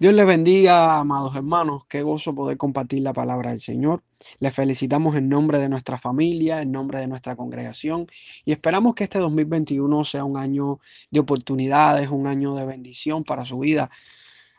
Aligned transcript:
Dios 0.00 0.14
les 0.14 0.26
bendiga, 0.26 1.00
amados 1.00 1.34
hermanos. 1.34 1.82
Qué 1.88 2.02
gozo 2.02 2.32
poder 2.32 2.56
compartir 2.56 3.02
la 3.02 3.12
palabra 3.12 3.50
del 3.50 3.58
Señor. 3.58 4.04
Les 4.38 4.54
felicitamos 4.54 5.16
en 5.16 5.28
nombre 5.28 5.58
de 5.58 5.68
nuestra 5.68 5.98
familia, 5.98 6.62
en 6.62 6.70
nombre 6.70 7.00
de 7.00 7.08
nuestra 7.08 7.34
congregación 7.34 8.06
y 8.44 8.52
esperamos 8.52 8.94
que 8.94 9.02
este 9.02 9.18
2021 9.18 10.04
sea 10.04 10.22
un 10.22 10.36
año 10.36 10.78
de 11.10 11.18
oportunidades, 11.18 12.10
un 12.10 12.28
año 12.28 12.54
de 12.54 12.64
bendición 12.64 13.24
para 13.24 13.44
su 13.44 13.58
vida, 13.58 13.90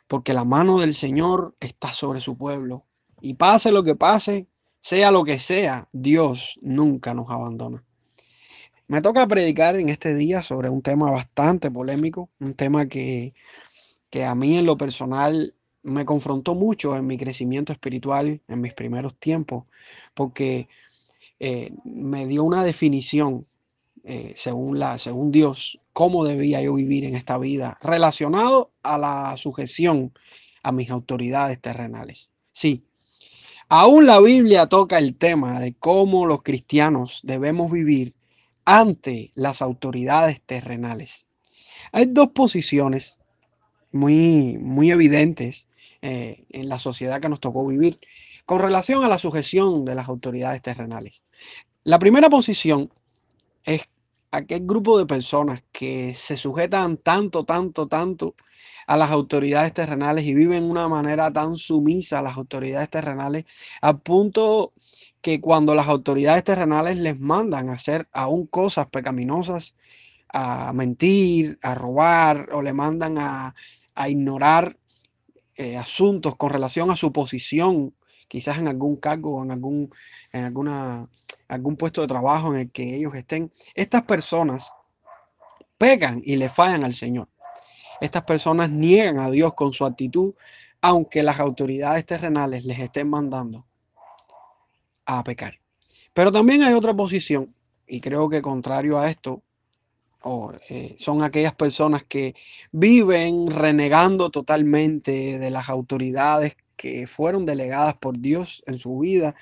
porque 0.07 0.33
la 0.33 0.43
mano 0.43 0.77
del 0.77 0.93
Señor 0.93 1.55
está 1.61 1.93
sobre 1.93 2.19
su 2.19 2.37
pueblo. 2.37 2.83
Y 3.21 3.35
pase 3.35 3.71
lo 3.71 3.85
que 3.85 3.95
pase, 3.95 4.49
sea 4.81 5.09
lo 5.09 5.23
que 5.23 5.39
sea, 5.39 5.87
Dios 5.93 6.59
nunca 6.61 7.13
nos 7.13 7.29
abandona. 7.29 7.81
Me 8.89 9.01
toca 9.01 9.25
predicar 9.25 9.77
en 9.77 9.87
este 9.87 10.15
día 10.15 10.41
sobre 10.41 10.69
un 10.69 10.81
tema 10.81 11.09
bastante 11.09 11.71
polémico, 11.71 12.29
un 12.39 12.55
tema 12.55 12.87
que 12.87 13.33
que 14.09 14.25
a 14.25 14.35
mí 14.35 14.55
en 14.55 14.65
lo 14.65 14.77
personal 14.77 15.53
me 15.83 16.05
confrontó 16.05 16.55
mucho 16.55 16.95
en 16.95 17.07
mi 17.07 17.17
crecimiento 17.17 17.71
espiritual 17.71 18.41
en 18.47 18.61
mis 18.61 18.73
primeros 18.73 19.15
tiempos, 19.15 19.65
porque 20.13 20.67
eh, 21.39 21.71
me 21.83 22.25
dio 22.25 22.43
una 22.43 22.63
definición 22.63 23.47
eh, 24.03 24.33
según, 24.35 24.79
la, 24.79 24.97
según 24.97 25.31
Dios, 25.31 25.79
cómo 25.93 26.25
debía 26.25 26.61
yo 26.61 26.73
vivir 26.73 27.03
en 27.05 27.15
esta 27.15 27.37
vida, 27.37 27.77
relacionado 27.81 28.71
a 28.83 28.97
la 28.97 29.37
sujeción 29.37 30.13
a 30.63 30.71
mis 30.71 30.89
autoridades 30.89 31.59
terrenales. 31.59 32.31
Sí, 32.51 32.85
aún 33.67 34.05
la 34.05 34.19
Biblia 34.19 34.67
toca 34.67 34.97
el 34.97 35.15
tema 35.15 35.59
de 35.59 35.73
cómo 35.75 36.25
los 36.25 36.43
cristianos 36.43 37.19
debemos 37.23 37.71
vivir 37.71 38.15
ante 38.65 39.31
las 39.35 39.61
autoridades 39.61 40.41
terrenales. 40.41 41.27
Hay 41.91 42.05
dos 42.05 42.29
posiciones 42.29 43.19
muy, 43.91 44.57
muy 44.59 44.91
evidentes 44.91 45.67
eh, 46.01 46.45
en 46.49 46.69
la 46.69 46.79
sociedad 46.79 47.19
que 47.19 47.29
nos 47.29 47.39
tocó 47.39 47.65
vivir 47.67 47.97
con 48.45 48.59
relación 48.59 49.03
a 49.03 49.09
la 49.09 49.17
sujeción 49.17 49.85
de 49.85 49.95
las 49.95 50.09
autoridades 50.09 50.61
terrenales. 50.61 51.23
La 51.83 51.99
primera 51.99 52.29
posición 52.29 52.91
es 53.63 53.83
aquel 54.31 54.65
grupo 54.65 54.97
de 54.97 55.05
personas 55.05 55.63
que 55.71 56.13
se 56.13 56.37
sujetan 56.37 56.97
tanto, 56.97 57.43
tanto, 57.43 57.87
tanto 57.87 58.35
a 58.87 58.97
las 58.97 59.11
autoridades 59.11 59.73
terrenales 59.73 60.25
y 60.25 60.33
viven 60.33 60.63
de 60.63 60.71
una 60.71 60.87
manera 60.87 61.31
tan 61.31 61.55
sumisa 61.55 62.19
a 62.19 62.21
las 62.23 62.37
autoridades 62.37 62.89
terrenales, 62.89 63.45
al 63.81 63.99
punto 63.99 64.73
que 65.21 65.39
cuando 65.41 65.75
las 65.75 65.87
autoridades 65.87 66.43
terrenales 66.43 66.97
les 66.97 67.19
mandan 67.19 67.69
a 67.69 67.73
hacer 67.73 68.07
aún 68.13 68.47
cosas 68.47 68.87
pecaminosas, 68.87 69.75
a 70.31 70.71
mentir, 70.73 71.59
a 71.61 71.75
robar 71.75 72.49
o 72.53 72.61
le 72.61 72.73
mandan 72.73 73.17
a 73.17 73.53
a 73.99 74.07
ignorar 74.07 74.77
eh, 75.55 75.75
asuntos 75.75 76.37
con 76.37 76.49
relación 76.51 76.89
a 76.89 76.95
su 76.95 77.11
posición, 77.11 77.93
quizás 78.29 78.57
en 78.57 78.69
algún 78.69 78.95
cargo 78.95 79.35
o 79.35 79.43
en 79.43 79.51
algún, 79.51 79.93
en 80.31 80.45
alguna, 80.45 81.09
algún 81.49 81.75
puesto 81.75 81.99
de 81.99 82.07
trabajo 82.07 82.53
en 82.53 82.61
el 82.61 82.71
que 82.71 82.95
ellos 82.95 83.13
estén. 83.13 83.51
Estas 83.75 84.03
personas 84.03 84.71
pegan 85.77 86.21
y 86.23 86.37
le 86.37 86.47
fallan 86.47 86.85
al 86.85 86.93
Señor. 86.93 87.27
Estas 87.99 88.23
personas 88.23 88.69
niegan 88.69 89.19
a 89.19 89.29
Dios 89.29 89.53
con 89.53 89.73
su 89.73 89.85
actitud, 89.85 90.33
aunque 90.79 91.21
las 91.21 91.41
autoridades 91.41 92.05
terrenales 92.05 92.63
les 92.63 92.79
estén 92.79 93.09
mandando 93.09 93.65
a 95.05 95.21
pecar. 95.25 95.59
Pero 96.13 96.31
también 96.31 96.63
hay 96.63 96.73
otra 96.73 96.93
posición, 96.93 97.53
y 97.85 97.99
creo 97.99 98.29
que 98.29 98.41
contrario 98.41 98.97
a 98.97 99.09
esto, 99.09 99.43
o 100.21 100.53
eh, 100.69 100.95
son 100.97 101.23
aquellas 101.23 101.55
personas 101.55 102.03
que 102.03 102.35
viven 102.71 103.47
renegando 103.47 104.29
totalmente 104.29 105.39
de 105.39 105.49
las 105.49 105.69
autoridades 105.69 106.57
que 106.75 107.07
fueron 107.07 107.45
delegadas 107.45 107.95
por 107.95 108.19
Dios 108.19 108.63
en 108.65 108.77
su 108.77 108.99
vida 108.99 109.35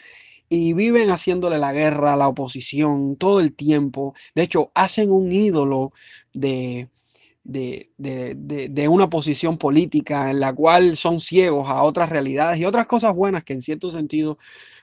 y 0.50 0.74
viven 0.74 1.10
haciéndole 1.10 1.58
la 1.60 1.74
guerra 1.74 2.14
a 2.14 2.18
la 2.18 2.28
oposición 2.28 3.16
todo 3.18 3.40
el 3.40 3.54
tiempo. 3.54 4.14
De 4.34 4.44
hecho, 4.44 4.72
hacen 4.74 5.12
un 5.12 5.32
ídolo 5.32 5.92
de, 6.34 6.90
de, 7.44 7.90
de, 7.98 8.88
una 8.88 9.10
posición 9.10 9.58
política 9.58 10.30
en 10.32 10.40
la 10.40 10.54
cual 10.54 10.98
son 10.98 11.20
ciegos 11.20 11.70
a 11.70 11.84
otras 11.84 12.10
realidades 12.10 12.60
y 12.60 12.66
otras 12.66 12.88
cosas 12.88 13.16
buenas 13.16 13.44
que 13.44 13.54
en 13.54 13.62
cierto 13.62 13.90
sentido 13.92 14.38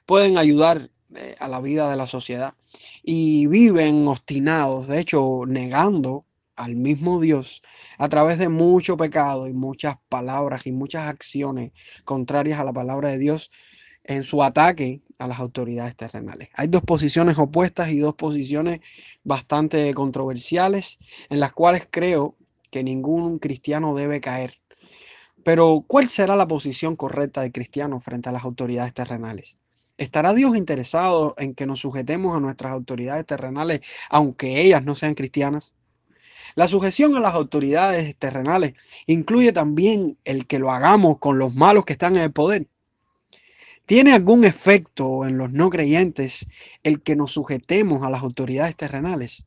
pueden 0.07 0.39
ayudar 0.39 0.91
eh, 1.17 1.37
a 1.39 1.49
la 1.49 1.61
vida 1.61 1.91
de 1.91 1.97
la 1.97 2.07
sociedad 2.07 2.55
y 3.03 3.47
viven 3.47 4.07
obstinados, 4.09 4.89
de 4.89 5.01
hecho, 5.01 5.43
negando 5.47 6.27
al 6.57 6.77
mismo 6.77 7.21
Dios 7.21 7.63
a 7.99 8.09
través 8.09 8.39
de 8.39 8.49
mucho 8.49 8.97
pecado 8.97 9.49
y 9.49 9.53
muchas 9.53 9.97
palabras 10.09 10.67
y 10.67 10.73
muchas 10.73 11.09
acciones 11.09 11.73
contrarias 12.05 12.61
a 12.61 12.65
la 12.65 12.73
palabra 12.73 13.11
de 13.11 13.19
Dios 13.19 13.51
en 14.05 14.25
su 14.25 14.43
ataque 14.43 15.03
a 15.19 15.27
las 15.27 15.41
autoridades 15.41 15.97
terrenales. 15.97 16.51
Hay 16.55 16.69
dos 16.69 16.83
posiciones 16.83 17.39
opuestas 17.39 17.91
y 17.91 17.99
dos 17.99 18.15
posiciones 18.15 18.81
bastante 19.25 19.93
controversiales 19.95 20.99
en 21.31 21.41
las 21.41 21.53
cuales 21.53 21.87
creo 21.91 22.37
que 22.71 22.85
ningún 22.85 23.39
cristiano 23.39 23.95
debe 23.95 24.21
caer. 24.21 24.55
Pero 25.43 25.85
¿cuál 25.87 26.09
será 26.09 26.37
la 26.37 26.49
posición 26.49 26.97
correcta 26.97 27.43
del 27.43 27.53
cristiano 27.53 28.01
frente 28.01 28.29
a 28.29 28.33
las 28.33 28.45
autoridades 28.45 28.95
terrenales? 28.95 29.59
¿Estará 29.97 30.34
Dios 30.34 30.56
interesado 30.56 31.34
en 31.38 31.55
que 31.55 31.66
nos 31.66 31.81
sujetemos 31.81 32.37
a 32.37 32.41
nuestras 32.41 32.72
autoridades 32.72 33.27
terrenales, 33.27 33.81
aunque 34.10 34.60
ellas 34.60 34.84
no 34.84 34.94
sean 34.97 35.15
cristianas? 35.15 35.75
La 36.56 36.66
sujeción 36.69 37.16
a 37.16 37.21
las 37.21 37.34
autoridades 37.34 38.16
terrenales 38.16 38.75
incluye 39.06 39.53
también 39.53 40.19
el 40.25 40.47
que 40.47 40.59
lo 40.59 40.71
hagamos 40.72 41.19
con 41.19 41.38
los 41.38 41.55
malos 41.55 41.84
que 41.84 41.93
están 41.93 42.16
en 42.16 42.22
el 42.22 42.32
poder. 42.32 42.66
¿Tiene 43.87 44.12
algún 44.12 44.44
efecto 44.44 45.27
en 45.27 45.38
los 45.38 45.53
no 45.53 45.71
creyentes 45.71 46.47
el 46.82 47.03
que 47.03 47.16
nos 47.16 47.32
sujetemos 47.32 48.03
a 48.03 48.11
las 48.11 48.22
autoridades 48.22 48.76
terrenales? 48.76 49.47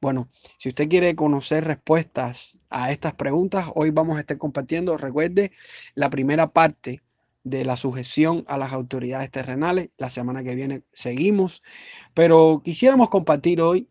Bueno, 0.00 0.28
si 0.56 0.68
usted 0.68 0.88
quiere 0.88 1.14
conocer 1.16 1.64
respuestas 1.64 2.62
a 2.70 2.92
estas 2.92 3.14
preguntas, 3.14 3.66
hoy 3.74 3.90
vamos 3.90 4.16
a 4.16 4.20
estar 4.20 4.38
compartiendo, 4.38 4.96
recuerde, 4.96 5.52
la 5.94 6.10
primera 6.10 6.52
parte 6.52 7.02
de 7.44 7.64
la 7.64 7.76
sujeción 7.76 8.44
a 8.48 8.58
las 8.58 8.72
autoridades 8.72 9.30
terrenales. 9.30 9.90
La 9.96 10.10
semana 10.10 10.42
que 10.42 10.54
viene 10.54 10.82
seguimos, 10.92 11.62
pero 12.14 12.60
quisiéramos 12.64 13.10
compartir 13.10 13.60
hoy 13.60 13.88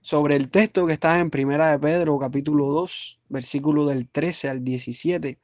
sobre 0.00 0.36
el 0.36 0.50
texto 0.50 0.86
que 0.86 0.92
está 0.92 1.18
en 1.18 1.30
Primera 1.30 1.70
de 1.70 1.78
Pedro, 1.78 2.18
capítulo 2.18 2.66
2, 2.66 3.20
versículo 3.28 3.86
del 3.86 4.08
13 4.08 4.48
al 4.48 4.64
17. 4.64 5.38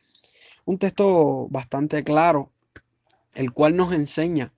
Un 0.65 0.79
texto 0.79 1.49
bastante 1.49 2.05
claro, 2.05 2.53
el 3.35 3.53
cual 3.53 3.77
nos 3.77 3.93
enseña 3.93 4.53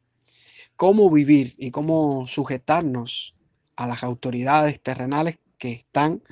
cómo 0.76 1.10
vivir 1.10 1.54
y 1.58 1.70
cómo 1.70 2.26
sujetarnos 2.26 3.36
a 3.76 3.86
las 3.86 4.02
autoridades 4.02 4.80
terrenales 4.82 5.38
que 5.58 5.72
están 5.72 6.22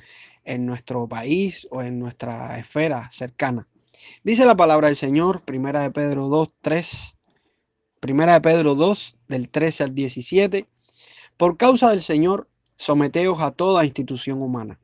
en 0.43 0.65
nuestro 0.65 1.07
país 1.07 1.67
o 1.69 1.83
en 1.83 1.99
nuestra 1.99 2.57
esfera 2.57 3.09
cercana. 3.11 3.67
Dice 4.23 4.45
la 4.45 4.55
palabra 4.55 4.87
del 4.87 4.95
Señor, 4.95 5.41
primera 5.41 5.81
de 5.81 5.91
Pedro 5.91 6.27
2, 6.27 6.49
3, 6.61 7.17
primera 7.99 8.33
de 8.33 8.41
Pedro 8.41 8.75
2, 8.75 9.17
del 9.27 9.49
13 9.49 9.83
al 9.83 9.95
17. 9.95 10.67
Por 11.37 11.57
causa 11.57 11.89
del 11.89 12.01
Señor, 12.01 12.49
someteos 12.75 13.39
a 13.41 13.51
toda 13.51 13.85
institución 13.85 14.41
humana, 14.41 14.79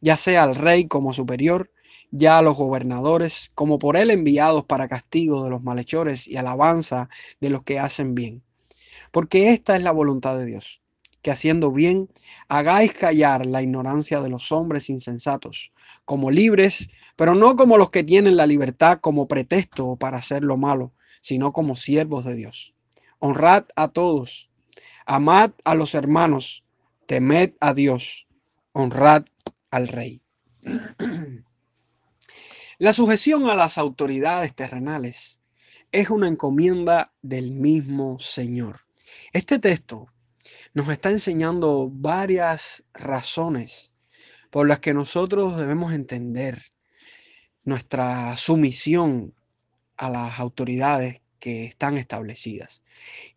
ya 0.00 0.16
sea 0.16 0.44
al 0.44 0.54
rey 0.54 0.86
como 0.86 1.12
superior, 1.12 1.70
ya 2.10 2.38
a 2.38 2.42
los 2.42 2.56
gobernadores, 2.56 3.50
como 3.54 3.78
por 3.78 3.96
él 3.96 4.10
enviados 4.10 4.64
para 4.64 4.88
castigo 4.88 5.44
de 5.44 5.50
los 5.50 5.62
malhechores 5.62 6.26
y 6.28 6.36
alabanza 6.36 7.08
de 7.40 7.50
los 7.50 7.62
que 7.62 7.78
hacen 7.78 8.14
bien. 8.14 8.42
Porque 9.12 9.52
esta 9.52 9.76
es 9.76 9.82
la 9.82 9.92
voluntad 9.92 10.38
de 10.38 10.46
Dios, 10.46 10.80
que 11.22 11.30
haciendo 11.30 11.70
bien 11.70 12.08
hagáis 12.48 12.92
callar 12.92 13.46
la 13.46 13.62
ignorancia 13.62 14.20
de 14.20 14.28
los 14.28 14.52
hombres 14.52 14.90
insensatos, 14.90 15.72
como 16.04 16.30
libres, 16.30 16.90
pero 17.20 17.34
no 17.34 17.54
como 17.54 17.76
los 17.76 17.90
que 17.90 18.02
tienen 18.02 18.38
la 18.38 18.46
libertad 18.46 18.98
como 18.98 19.28
pretexto 19.28 19.96
para 19.96 20.16
hacer 20.16 20.42
lo 20.42 20.56
malo, 20.56 20.94
sino 21.20 21.52
como 21.52 21.76
siervos 21.76 22.24
de 22.24 22.34
Dios. 22.34 22.72
Honrad 23.18 23.66
a 23.76 23.88
todos, 23.88 24.50
amad 25.04 25.50
a 25.66 25.74
los 25.74 25.94
hermanos, 25.94 26.64
temed 27.04 27.52
a 27.60 27.74
Dios, 27.74 28.26
honrad 28.72 29.26
al 29.70 29.88
rey. 29.88 30.22
La 32.78 32.94
sujeción 32.94 33.50
a 33.50 33.54
las 33.54 33.76
autoridades 33.76 34.54
terrenales 34.54 35.42
es 35.92 36.08
una 36.08 36.26
encomienda 36.26 37.12
del 37.20 37.50
mismo 37.50 38.18
Señor. 38.18 38.80
Este 39.34 39.58
texto 39.58 40.06
nos 40.72 40.88
está 40.88 41.10
enseñando 41.10 41.90
varias 41.92 42.86
razones 42.94 43.92
por 44.48 44.66
las 44.66 44.78
que 44.78 44.94
nosotros 44.94 45.58
debemos 45.58 45.92
entender 45.92 46.62
nuestra 47.70 48.36
sumisión 48.36 49.32
a 49.96 50.10
las 50.10 50.38
autoridades 50.38 51.22
que 51.38 51.64
están 51.64 51.96
establecidas. 51.96 52.84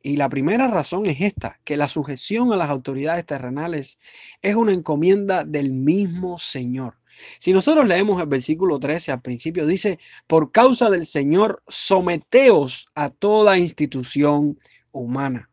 Y 0.01 0.17
la 0.17 0.27
primera 0.27 0.67
razón 0.67 1.05
es 1.05 1.21
esta, 1.21 1.59
que 1.63 1.77
la 1.77 1.87
sujeción 1.87 2.51
a 2.51 2.57
las 2.57 2.69
autoridades 2.69 3.25
terrenales 3.25 3.97
es 4.41 4.55
una 4.55 4.73
encomienda 4.73 5.45
del 5.45 5.71
mismo 5.71 6.37
Señor. 6.37 6.95
Si 7.39 7.53
nosotros 7.53 7.87
leemos 7.87 8.19
el 8.21 8.27
versículo 8.27 8.79
13 8.79 9.13
al 9.13 9.21
principio, 9.21 9.65
dice, 9.65 9.99
por 10.27 10.51
causa 10.51 10.89
del 10.89 11.05
Señor, 11.05 11.63
someteos 11.67 12.89
a 12.95 13.09
toda 13.09 13.57
institución 13.57 14.59
humana. 14.91 15.49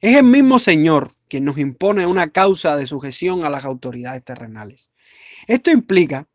Es 0.00 0.16
el 0.16 0.24
mismo 0.24 0.58
Señor 0.58 1.14
quien 1.28 1.44
nos 1.44 1.58
impone 1.58 2.06
una 2.06 2.30
causa 2.30 2.76
de 2.76 2.86
sujeción 2.86 3.44
a 3.44 3.50
las 3.50 3.64
autoridades 3.64 4.22
terrenales. 4.22 4.90
Esto 5.46 5.70
implica 5.70 6.28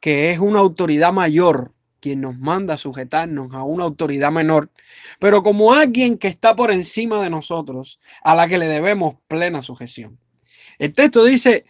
que 0.00 0.30
es 0.30 0.38
una 0.38 0.60
autoridad 0.60 1.12
mayor 1.12 1.72
quien 2.00 2.20
nos 2.20 2.38
manda 2.38 2.76
sujetarnos 2.76 3.52
a 3.52 3.62
una 3.64 3.84
autoridad 3.84 4.30
menor, 4.30 4.70
pero 5.18 5.42
como 5.42 5.72
alguien 5.72 6.16
que 6.16 6.28
está 6.28 6.54
por 6.54 6.70
encima 6.70 7.20
de 7.22 7.30
nosotros, 7.30 8.00
a 8.22 8.34
la 8.34 8.46
que 8.46 8.58
le 8.58 8.66
debemos 8.66 9.16
plena 9.26 9.62
sujeción. 9.62 10.18
El 10.78 10.92
texto 10.92 11.24
dice 11.24 11.64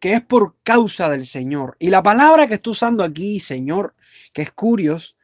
que 0.00 0.12
es 0.12 0.20
por 0.20 0.56
causa 0.62 1.08
del 1.08 1.24
Señor. 1.24 1.76
Y 1.78 1.88
la 1.88 2.02
palabra 2.02 2.46
que 2.46 2.54
está 2.54 2.70
usando 2.70 3.02
aquí, 3.02 3.40
Señor, 3.40 3.94
que 4.34 4.42
es 4.42 4.52
curioso, 4.52 5.16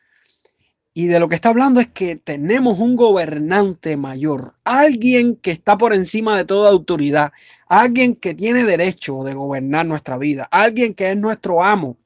y 0.95 1.07
de 1.07 1.21
lo 1.21 1.29
que 1.29 1.35
está 1.35 1.51
hablando 1.51 1.81
es 1.81 1.89
que 1.89 2.17
tenemos 2.17 2.79
un 2.79 2.97
gobernante 2.97 3.97
mayor, 3.97 4.55
alguien 4.65 5.37
que 5.37 5.51
está 5.51 5.79
por 5.79 5.95
encima 5.95 6.37
de 6.37 6.45
toda 6.45 6.71
autoridad, 6.71 7.31
alguien 7.69 8.17
que 8.17 8.35
tiene 8.35 8.65
derecho 8.65 9.23
de 9.23 9.35
gobernar 9.35 9.87
nuestra 9.87 10.19
vida, 10.19 10.49
alguien 10.51 10.95
que 10.95 11.11
es 11.11 11.17
nuestro 11.17 11.63
amo, 11.63 11.97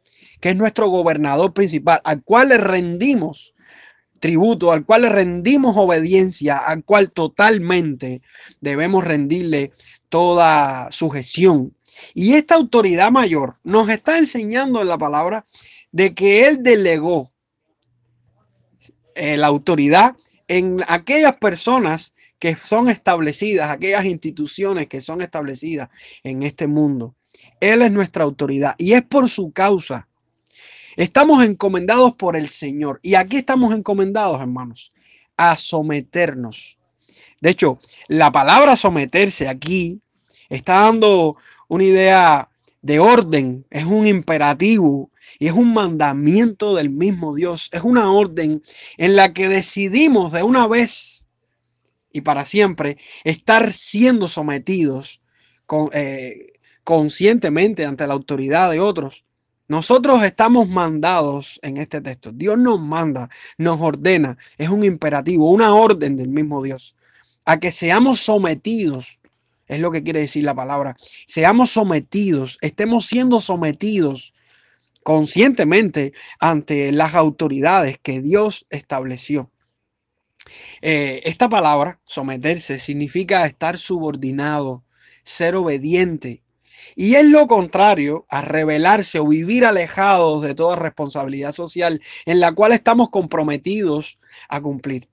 que 0.44 0.50
es 0.50 0.56
nuestro 0.56 0.88
gobernador 0.88 1.54
principal, 1.54 2.02
al 2.04 2.22
cual 2.22 2.50
le 2.50 2.58
rendimos 2.58 3.54
tributo, 4.20 4.72
al 4.72 4.84
cual 4.84 5.00
le 5.00 5.08
rendimos 5.08 5.74
obediencia, 5.74 6.58
al 6.58 6.84
cual 6.84 7.12
totalmente 7.12 8.20
debemos 8.60 9.04
rendirle 9.04 9.72
toda 10.10 10.88
sujeción. 10.90 11.74
Y 12.12 12.34
esta 12.34 12.56
autoridad 12.56 13.10
mayor 13.10 13.56
nos 13.64 13.88
está 13.88 14.18
enseñando 14.18 14.82
en 14.82 14.88
la 14.88 14.98
palabra 14.98 15.46
de 15.92 16.12
que 16.14 16.46
Él 16.46 16.62
delegó 16.62 17.32
eh, 19.14 19.38
la 19.38 19.46
autoridad 19.46 20.14
en 20.46 20.84
aquellas 20.88 21.36
personas 21.38 22.12
que 22.38 22.54
son 22.54 22.90
establecidas, 22.90 23.70
aquellas 23.70 24.04
instituciones 24.04 24.88
que 24.88 25.00
son 25.00 25.22
establecidas 25.22 25.88
en 26.22 26.42
este 26.42 26.66
mundo. 26.66 27.16
Él 27.60 27.80
es 27.80 27.90
nuestra 27.90 28.24
autoridad 28.24 28.74
y 28.76 28.92
es 28.92 29.02
por 29.04 29.30
su 29.30 29.50
causa 29.50 30.06
Estamos 30.96 31.44
encomendados 31.44 32.14
por 32.14 32.36
el 32.36 32.48
Señor. 32.48 33.00
Y 33.02 33.14
aquí 33.14 33.38
estamos 33.38 33.74
encomendados, 33.74 34.40
hermanos, 34.40 34.92
a 35.36 35.56
someternos. 35.56 36.78
De 37.40 37.50
hecho, 37.50 37.78
la 38.08 38.32
palabra 38.32 38.76
someterse 38.76 39.48
aquí 39.48 40.00
está 40.48 40.80
dando 40.80 41.36
una 41.68 41.84
idea 41.84 42.48
de 42.82 43.00
orden, 43.00 43.66
es 43.70 43.84
un 43.84 44.06
imperativo 44.06 45.10
y 45.38 45.46
es 45.46 45.52
un 45.52 45.72
mandamiento 45.72 46.74
del 46.74 46.90
mismo 46.90 47.34
Dios. 47.34 47.70
Es 47.72 47.82
una 47.82 48.12
orden 48.12 48.62
en 48.96 49.16
la 49.16 49.32
que 49.32 49.48
decidimos 49.48 50.32
de 50.32 50.42
una 50.42 50.66
vez 50.68 51.28
y 52.12 52.20
para 52.20 52.44
siempre 52.44 52.98
estar 53.24 53.72
siendo 53.72 54.28
sometidos 54.28 55.20
eh, 55.92 56.52
conscientemente 56.84 57.84
ante 57.84 58.06
la 58.06 58.12
autoridad 58.12 58.70
de 58.70 58.80
otros 58.80 59.23
nosotros 59.66 60.22
estamos 60.24 60.68
mandados 60.68 61.58
en 61.62 61.78
este 61.78 62.00
texto. 62.00 62.32
Dios 62.32 62.58
nos 62.58 62.80
manda, 62.80 63.30
nos 63.56 63.80
ordena, 63.80 64.36
es 64.58 64.68
un 64.68 64.84
imperativo, 64.84 65.50
una 65.50 65.74
orden 65.74 66.16
del 66.16 66.28
mismo 66.28 66.62
Dios, 66.62 66.94
a 67.46 67.58
que 67.58 67.70
seamos 67.70 68.20
sometidos, 68.20 69.20
es 69.66 69.80
lo 69.80 69.90
que 69.90 70.02
quiere 70.02 70.20
decir 70.20 70.44
la 70.44 70.54
palabra, 70.54 70.96
seamos 71.26 71.70
sometidos, 71.70 72.58
estemos 72.60 73.06
siendo 73.06 73.40
sometidos 73.40 74.34
conscientemente 75.02 76.12
ante 76.40 76.92
las 76.92 77.14
autoridades 77.14 77.98
que 77.98 78.20
Dios 78.20 78.66
estableció. 78.70 79.50
Eh, 80.82 81.22
esta 81.24 81.48
palabra, 81.48 82.00
someterse, 82.04 82.78
significa 82.78 83.46
estar 83.46 83.78
subordinado, 83.78 84.84
ser 85.22 85.56
obediente, 85.56 86.43
y 86.94 87.14
es 87.14 87.24
lo 87.26 87.46
contrario 87.46 88.26
a 88.28 88.42
rebelarse 88.42 89.18
o 89.18 89.26
vivir 89.26 89.64
alejados 89.64 90.42
de 90.42 90.54
toda 90.54 90.76
responsabilidad 90.76 91.52
social 91.52 92.00
en 92.26 92.40
la 92.40 92.52
cual 92.52 92.72
estamos 92.72 93.10
comprometidos 93.10 94.18
a 94.48 94.60
cumplir. 94.60 95.08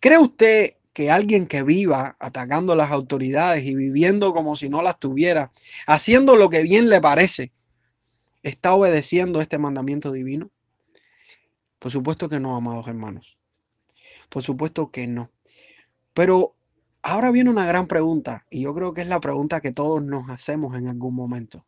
¿Cree 0.00 0.18
usted 0.18 0.72
que 0.92 1.10
alguien 1.10 1.46
que 1.46 1.62
viva 1.62 2.16
atacando 2.18 2.72
a 2.72 2.76
las 2.76 2.90
autoridades 2.90 3.64
y 3.64 3.74
viviendo 3.74 4.34
como 4.34 4.56
si 4.56 4.68
no 4.68 4.82
las 4.82 4.98
tuviera, 4.98 5.50
haciendo 5.86 6.36
lo 6.36 6.50
que 6.50 6.62
bien 6.62 6.88
le 6.88 7.00
parece, 7.00 7.52
está 8.42 8.74
obedeciendo 8.74 9.40
este 9.40 9.58
mandamiento 9.58 10.12
divino? 10.12 10.50
Por 11.78 11.90
supuesto 11.90 12.28
que 12.28 12.40
no, 12.40 12.56
amados 12.56 12.86
hermanos. 12.86 13.38
Por 14.28 14.42
supuesto 14.42 14.90
que 14.90 15.06
no. 15.06 15.30
Pero 16.14 16.54
Ahora 17.02 17.32
viene 17.32 17.50
una 17.50 17.66
gran 17.66 17.88
pregunta 17.88 18.46
y 18.48 18.62
yo 18.62 18.74
creo 18.74 18.94
que 18.94 19.00
es 19.00 19.08
la 19.08 19.20
pregunta 19.20 19.60
que 19.60 19.72
todos 19.72 20.02
nos 20.02 20.30
hacemos 20.30 20.76
en 20.78 20.86
algún 20.86 21.14
momento. 21.14 21.66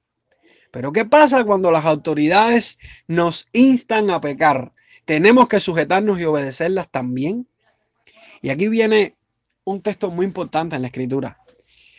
Pero 0.71 0.93
¿qué 0.93 1.05
pasa 1.05 1.45
cuando 1.45 1.71
las 1.73 1.85
autoridades 1.85 2.79
nos 3.09 3.49
instan 3.53 4.11
a 4.11 4.21
pecar? 4.21 4.73
¿Tenemos 5.05 5.49
que 5.49 5.61
sujetarnos 5.61 6.21
y 6.21 6.25
obedecerlas 6.25 6.89
también? 6.89 7.49
Y 8.43 8.51
aquí 8.51 8.69
viene 8.69 9.17
un 9.65 9.83
texto 9.83 10.11
muy 10.11 10.25
importante 10.25 10.77
en 10.77 10.83
la 10.83 10.89
escritura. 10.89 11.39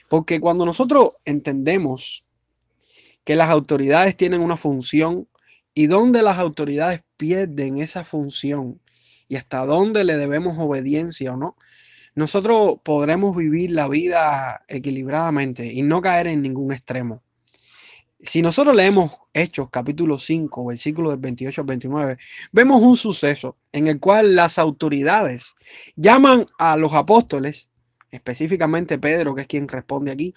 Porque 0.10 0.40
cuando 0.40 0.66
nosotros 0.66 1.12
entendemos 1.26 2.26
que 3.26 3.36
las 3.36 3.50
autoridades 3.50 4.16
tienen 4.16 4.42
una 4.42 4.56
función 4.56 5.28
y 5.74 5.88
donde 5.88 6.22
las 6.22 6.38
autoridades 6.38 7.02
pierden 7.18 7.80
esa 7.80 8.06
función 8.06 8.80
y 9.28 9.36
hasta 9.36 9.66
dónde 9.66 10.04
le 10.04 10.16
debemos 10.16 10.58
obediencia 10.58 11.34
o 11.34 11.38
no, 11.38 11.58
nosotros 12.16 12.78
podremos 12.84 13.36
vivir 13.36 13.72
la 13.72 13.88
vida 13.88 14.64
equilibradamente 14.68 15.66
y 15.66 15.82
no 15.82 16.02
caer 16.02 16.28
en 16.28 16.42
ningún 16.42 16.72
extremo. 16.72 17.22
Si 18.22 18.42
nosotros 18.42 18.76
leemos 18.76 19.18
Hechos 19.34 19.70
capítulo 19.70 20.18
5, 20.18 20.66
versículos 20.66 21.12
del 21.12 21.20
28 21.20 21.62
al 21.62 21.68
29, 21.68 22.18
vemos 22.54 22.82
un 22.82 22.96
suceso 22.96 23.58
en 23.72 23.88
el 23.88 24.00
cual 24.00 24.36
las 24.36 24.58
autoridades 24.58 25.56
llaman 25.96 26.46
a 26.58 26.78
los 26.78 26.94
apóstoles, 26.94 27.70
específicamente 28.10 28.98
Pedro, 28.98 29.36
que 29.36 29.42
es 29.42 29.48
quien 29.48 29.68
responde 29.68 30.12
aquí, 30.12 30.34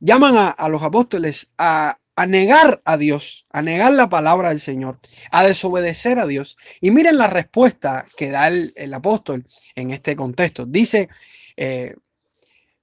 llaman 0.00 0.36
a, 0.36 0.50
a 0.50 0.68
los 0.68 0.82
apóstoles 0.82 1.48
a 1.56 1.98
a 2.20 2.26
negar 2.26 2.82
a 2.84 2.98
Dios, 2.98 3.46
a 3.50 3.62
negar 3.62 3.94
la 3.94 4.10
palabra 4.10 4.50
del 4.50 4.60
Señor, 4.60 5.00
a 5.30 5.42
desobedecer 5.42 6.18
a 6.18 6.26
Dios. 6.26 6.58
Y 6.78 6.90
miren 6.90 7.16
la 7.16 7.28
respuesta 7.28 8.04
que 8.14 8.28
da 8.28 8.48
el, 8.48 8.92
apóstol 8.92 9.46
en 9.74 9.90
este 9.90 10.14
contexto. 10.16 10.66
Dice, 10.66 11.08
eh, 11.56 11.94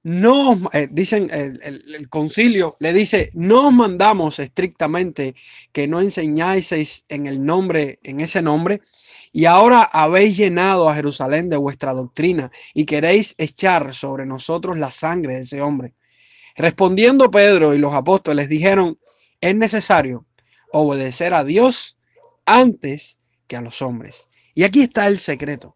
no, 0.02 0.60
eh, 0.74 0.88
dicen 0.90 1.30
el, 1.32 1.62
el, 1.62 2.10
concilio, 2.10 2.78
le 2.80 2.94
dice, 2.94 3.30
no 3.36 3.68
os 3.68 3.74
mandamos 3.74 4.40
estrictamente 4.40 5.36
que 5.72 5.88
no 5.88 6.02
enseñáis 6.02 7.06
en 7.08 7.28
el 7.28 7.46
nombre, 7.46 8.00
en 8.02 8.22
ese 8.22 8.42
nombre, 8.42 8.82
y 9.32 9.46
ahora 9.46 9.84
habéis 9.84 10.36
llenado 10.36 10.90
a 10.90 10.96
Jerusalén 10.96 11.48
de 11.48 11.58
vuestra 11.58 11.94
doctrina 11.94 12.50
y 12.74 12.86
queréis 12.86 13.36
echar 13.38 13.94
sobre 13.94 14.26
nosotros 14.26 14.80
la 14.80 14.90
sangre 14.90 15.36
de 15.36 15.42
ese 15.42 15.62
hombre. 15.62 15.94
Respondiendo 16.56 17.30
Pedro 17.30 17.76
y 17.76 17.78
los 17.78 17.94
apóstoles 17.94 18.50
dijeron, 18.50 18.98
es 19.42 19.56
necesario 19.56 20.26
obedecer 20.72 21.34
a 21.34 21.44
Dios 21.44 21.98
antes 22.46 23.18
que 23.48 23.56
a 23.56 23.62
los 23.62 23.82
hombres. 23.82 24.28
Y 24.54 24.64
aquí 24.64 24.82
está 24.82 25.08
el 25.08 25.20
secreto. 25.20 25.76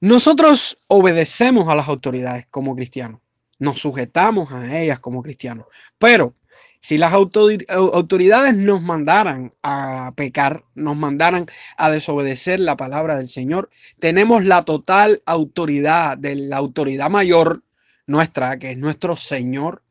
Nosotros 0.00 0.78
obedecemos 0.88 1.68
a 1.68 1.74
las 1.74 1.88
autoridades 1.88 2.46
como 2.50 2.74
cristianos, 2.74 3.20
nos 3.58 3.80
sujetamos 3.80 4.50
a 4.50 4.80
ellas 4.80 4.98
como 4.98 5.22
cristianos, 5.22 5.66
pero 5.96 6.34
si 6.80 6.98
las 6.98 7.12
autoridades 7.12 8.56
nos 8.56 8.82
mandaran 8.82 9.54
a 9.62 10.12
pecar, 10.16 10.64
nos 10.74 10.96
mandaran 10.96 11.46
a 11.76 11.88
desobedecer 11.92 12.58
la 12.58 12.76
palabra 12.76 13.16
del 13.16 13.28
Señor, 13.28 13.70
tenemos 14.00 14.44
la 14.44 14.64
total 14.64 15.22
autoridad 15.24 16.18
de 16.18 16.34
la 16.34 16.56
autoridad 16.56 17.08
mayor 17.08 17.62
nuestra, 18.08 18.58
que 18.58 18.72
es 18.72 18.78
nuestro 18.78 19.16
Señor, 19.16 19.84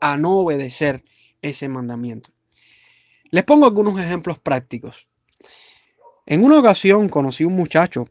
a 0.00 0.18
no 0.18 0.40
obedecer 0.40 1.02
ese 1.42 1.68
mandamiento. 1.68 2.30
Les 3.30 3.44
pongo 3.44 3.66
algunos 3.66 3.98
ejemplos 4.00 4.38
prácticos. 4.38 5.08
En 6.26 6.44
una 6.44 6.58
ocasión 6.58 7.08
conocí 7.08 7.44
un 7.44 7.54
muchacho 7.54 8.06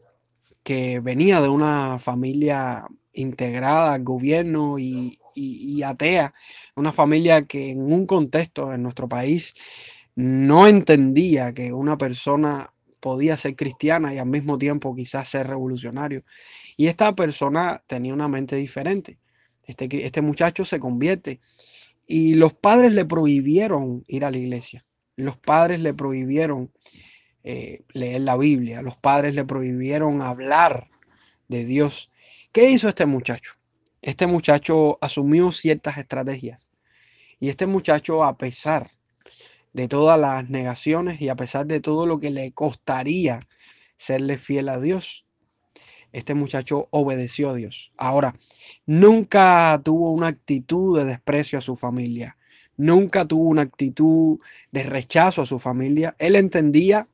que 0.62 1.00
venía 1.00 1.40
de 1.40 1.48
una 1.48 1.98
familia 1.98 2.84
integrada 3.12 3.94
al 3.94 4.04
gobierno 4.04 4.78
y, 4.78 5.18
atea, 5.82 6.34
una 6.76 6.92
familia 6.92 7.46
que 7.46 7.70
en 7.70 7.92
un 7.92 8.06
contexto 8.06 8.72
en 8.72 8.82
nuestro 8.82 9.08
país 9.08 9.54
no 10.14 10.66
entendía 10.66 11.52
que 11.52 11.72
una 11.72 11.96
persona 11.96 12.72
podía 13.00 13.36
ser 13.36 13.54
cristiana 13.54 14.12
y 14.12 14.18
al 14.18 14.26
mismo 14.26 14.58
tiempo 14.58 14.94
quizás 14.94 15.28
ser 15.28 15.46
revolucionario. 15.46 16.24
Y 16.76 16.88
esta 16.88 17.14
persona 17.14 17.82
tenía 17.86 18.14
una 18.14 18.28
mente 18.28 18.56
diferente. 18.56 19.18
Este, 19.64 19.88
este 20.04 20.22
muchacho 20.22 20.64
se 20.64 20.80
convierte 20.80 21.40
y 22.08 22.34
los 22.34 22.54
padres 22.54 22.94
le 22.94 23.04
prohibieron 23.04 24.02
ir 24.08 24.24
a 24.24 24.30
la 24.30 24.38
iglesia. 24.38 24.84
Los 25.14 25.36
padres 25.36 25.80
le 25.80 25.92
prohibieron 25.92 26.72
eh, 27.44 27.82
leer 27.92 28.22
la 28.22 28.36
Biblia. 28.38 28.80
Los 28.80 28.96
padres 28.96 29.34
le 29.34 29.44
prohibieron 29.44 30.22
hablar 30.22 30.88
de 31.48 31.66
Dios. 31.66 32.10
¿Qué 32.50 32.70
hizo 32.70 32.88
este 32.88 33.04
muchacho? 33.04 33.52
Este 34.00 34.26
muchacho 34.26 34.98
asumió 35.02 35.50
ciertas 35.50 35.98
estrategias. 35.98 36.70
Y 37.38 37.50
este 37.50 37.66
muchacho, 37.66 38.24
a 38.24 38.38
pesar 38.38 38.90
de 39.74 39.86
todas 39.86 40.18
las 40.18 40.48
negaciones 40.48 41.20
y 41.20 41.28
a 41.28 41.36
pesar 41.36 41.66
de 41.66 41.80
todo 41.80 42.06
lo 42.06 42.18
que 42.18 42.30
le 42.30 42.52
costaría 42.52 43.40
serle 43.96 44.38
fiel 44.38 44.70
a 44.70 44.80
Dios, 44.80 45.26
este 46.12 46.34
muchacho 46.34 46.88
obedeció 46.90 47.50
a 47.50 47.54
Dios. 47.54 47.92
Ahora, 47.96 48.34
nunca 48.86 49.80
tuvo 49.84 50.10
una 50.12 50.28
actitud 50.28 50.98
de 50.98 51.04
desprecio 51.04 51.58
a 51.58 51.62
su 51.62 51.76
familia, 51.76 52.36
nunca 52.76 53.24
tuvo 53.24 53.44
una 53.44 53.62
actitud 53.62 54.38
de 54.72 54.82
rechazo 54.82 55.42
a 55.42 55.46
su 55.46 55.58
familia. 55.58 56.16
Él 56.18 56.36
entendía 56.36 57.08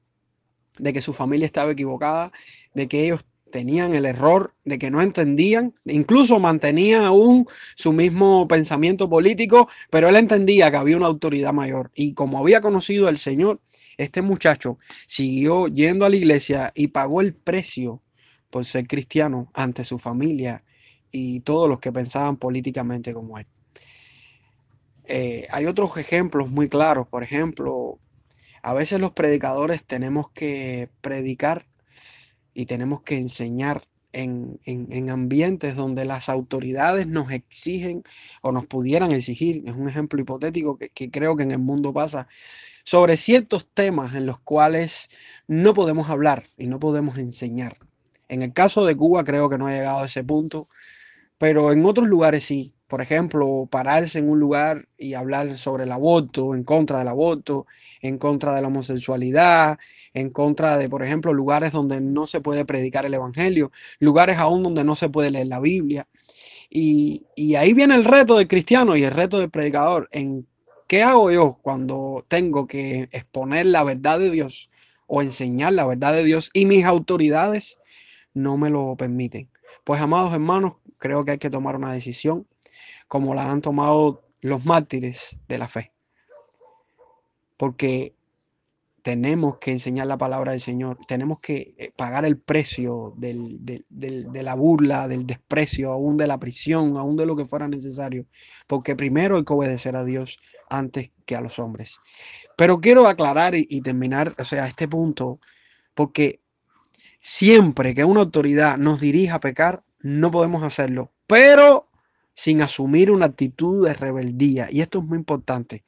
de 0.78 0.92
que 0.92 1.00
su 1.00 1.12
familia 1.12 1.46
estaba 1.46 1.72
equivocada, 1.72 2.32
de 2.74 2.88
que 2.88 3.04
ellos 3.04 3.24
tenían 3.54 3.94
el 3.94 4.04
error 4.04 4.52
de 4.64 4.80
que 4.80 4.90
no 4.90 5.00
entendían, 5.00 5.74
incluso 5.84 6.40
mantenían 6.40 7.04
aún 7.04 7.46
su 7.76 7.92
mismo 7.92 8.48
pensamiento 8.48 9.08
político, 9.08 9.68
pero 9.90 10.08
él 10.08 10.16
entendía 10.16 10.72
que 10.72 10.76
había 10.76 10.96
una 10.96 11.06
autoridad 11.06 11.52
mayor. 11.52 11.92
Y 11.94 12.14
como 12.14 12.38
había 12.38 12.60
conocido 12.60 13.06
al 13.06 13.16
Señor, 13.16 13.60
este 13.96 14.22
muchacho 14.22 14.78
siguió 15.06 15.68
yendo 15.68 16.04
a 16.04 16.08
la 16.08 16.16
iglesia 16.16 16.72
y 16.74 16.88
pagó 16.88 17.20
el 17.20 17.32
precio 17.32 18.02
por 18.54 18.64
ser 18.64 18.86
cristiano 18.86 19.50
ante 19.52 19.84
su 19.84 19.98
familia 19.98 20.62
y 21.10 21.40
todos 21.40 21.68
los 21.68 21.80
que 21.80 21.90
pensaban 21.90 22.36
políticamente 22.36 23.12
como 23.12 23.36
él. 23.36 23.48
Eh, 25.06 25.48
hay 25.50 25.66
otros 25.66 25.96
ejemplos 25.96 26.48
muy 26.50 26.68
claros, 26.68 27.08
por 27.08 27.24
ejemplo, 27.24 27.98
a 28.62 28.72
veces 28.72 29.00
los 29.00 29.10
predicadores 29.10 29.84
tenemos 29.84 30.30
que 30.30 30.88
predicar 31.00 31.66
y 32.54 32.66
tenemos 32.66 33.02
que 33.02 33.18
enseñar 33.18 33.82
en, 34.12 35.10
ambientes 35.10 35.74
donde 35.74 36.04
las 36.04 36.28
autoridades 36.28 37.08
nos 37.08 37.32
exigen 37.32 38.04
o 38.40 38.52
nos 38.52 38.66
pudieran 38.66 39.10
exigir, 39.10 39.64
es 39.66 39.74
un 39.74 39.88
ejemplo 39.88 40.20
hipotético 40.20 40.78
que, 40.78 40.90
que, 40.90 41.10
creo 41.10 41.36
que 41.36 41.42
en 41.42 41.50
el 41.50 41.58
mundo 41.58 41.92
pasa, 41.92 42.28
sobre 42.84 43.16
ciertos 43.16 43.68
temas 43.74 44.14
en 44.14 44.26
los 44.26 44.38
cuales 44.38 45.08
no 45.48 45.74
podemos 45.74 46.08
hablar 46.08 46.44
y 46.56 46.68
no 46.68 46.78
podemos 46.78 47.18
enseñar. 47.18 47.78
En 48.28 48.42
el 48.42 48.52
caso 48.52 48.84
de 48.84 48.96
Cuba 48.96 49.24
creo 49.24 49.48
que 49.48 49.58
no 49.58 49.66
ha 49.66 49.72
llegado 49.72 50.00
a 50.00 50.06
ese 50.06 50.24
punto, 50.24 50.68
pero 51.38 51.72
en 51.72 51.84
otros 51.86 52.08
lugares 52.08 52.44
sí 52.44 52.74
por 52.86 53.00
ejemplo, 53.00 53.66
pararse 53.70 54.18
en 54.18 54.28
un 54.28 54.38
lugar 54.38 54.86
y 54.98 55.14
hablar 55.14 55.56
sobre 55.56 55.82
el 55.82 55.90
aborto, 55.90 56.54
en 56.54 56.64
contra 56.64 56.98
del 56.98 57.08
aborto, 57.08 57.66
en 58.00 58.18
contra 58.18 58.54
de 58.54 58.60
la 58.60 58.68
homosexualidad, 58.68 59.78
en 60.12 60.30
contra 60.30 60.76
de, 60.76 60.88
por 60.88 61.02
ejemplo, 61.02 61.32
lugares 61.32 61.72
donde 61.72 62.00
no 62.00 62.26
se 62.26 62.40
puede 62.40 62.64
predicar 62.64 63.06
el 63.06 63.14
Evangelio, 63.14 63.72
lugares 63.98 64.38
aún 64.38 64.62
donde 64.62 64.84
no 64.84 64.94
se 64.94 65.08
puede 65.08 65.30
leer 65.30 65.48
la 65.48 65.60
Biblia. 65.60 66.06
Y, 66.70 67.26
y 67.34 67.54
ahí 67.56 67.72
viene 67.72 67.94
el 67.94 68.04
reto 68.04 68.36
del 68.36 68.48
cristiano 68.48 68.96
y 68.96 69.04
el 69.04 69.12
reto 69.12 69.38
del 69.38 69.50
predicador. 69.50 70.08
¿En 70.12 70.46
qué 70.86 71.02
hago 71.02 71.30
yo 71.32 71.58
cuando 71.62 72.24
tengo 72.28 72.66
que 72.66 73.08
exponer 73.12 73.66
la 73.66 73.82
verdad 73.82 74.18
de 74.18 74.30
Dios 74.30 74.70
o 75.06 75.22
enseñar 75.22 75.72
la 75.72 75.86
verdad 75.86 76.12
de 76.12 76.22
Dios 76.24 76.50
y 76.52 76.66
mis 76.66 76.84
autoridades 76.84 77.80
no 78.34 78.56
me 78.56 78.70
lo 78.70 78.96
permiten? 78.96 79.48
Pues, 79.84 80.00
amados 80.00 80.32
hermanos, 80.32 80.74
creo 80.98 81.24
que 81.24 81.32
hay 81.32 81.38
que 81.38 81.50
tomar 81.50 81.76
una 81.76 81.92
decisión 81.92 82.46
como 83.08 83.34
la 83.34 83.50
han 83.50 83.60
tomado 83.60 84.24
los 84.40 84.64
mártires 84.64 85.38
de 85.48 85.58
la 85.58 85.68
fe. 85.68 85.92
Porque 87.56 88.14
tenemos 89.04 89.58
que 89.58 89.70
enseñar 89.70 90.06
la 90.06 90.16
palabra 90.16 90.52
del 90.52 90.62
Señor, 90.62 90.98
tenemos 91.06 91.38
que 91.38 91.74
eh, 91.76 91.92
pagar 91.94 92.24
el 92.24 92.38
precio 92.38 93.12
de 93.18 93.84
la 94.42 94.54
burla, 94.54 95.06
del 95.08 95.26
desprecio, 95.26 95.92
aún 95.92 96.16
de 96.16 96.26
la 96.26 96.40
prisión, 96.40 96.96
aún 96.96 97.14
de 97.14 97.26
lo 97.26 97.36
que 97.36 97.44
fuera 97.44 97.68
necesario, 97.68 98.24
porque 98.66 98.96
primero 98.96 99.36
hay 99.36 99.44
que 99.44 99.52
obedecer 99.52 99.94
a 99.94 100.04
Dios 100.04 100.38
antes 100.70 101.12
que 101.26 101.36
a 101.36 101.42
los 101.42 101.58
hombres. 101.58 102.00
Pero 102.56 102.80
quiero 102.80 103.06
aclarar 103.06 103.54
y, 103.54 103.66
y 103.68 103.82
terminar, 103.82 104.32
o 104.38 104.44
sea, 104.44 104.66
este 104.66 104.88
punto, 104.88 105.38
porque 105.92 106.40
siempre 107.24 107.94
que 107.94 108.04
una 108.04 108.20
autoridad 108.20 108.76
nos 108.76 109.00
dirija 109.00 109.36
a 109.36 109.40
pecar, 109.40 109.82
no 110.00 110.30
podemos 110.30 110.62
hacerlo, 110.62 111.10
pero 111.26 111.88
sin 112.34 112.60
asumir 112.60 113.10
una 113.10 113.24
actitud 113.24 113.86
de 113.86 113.94
rebeldía. 113.94 114.68
Y 114.70 114.82
esto 114.82 114.98
es 114.98 115.06
muy 115.06 115.16
importante, 115.16 115.84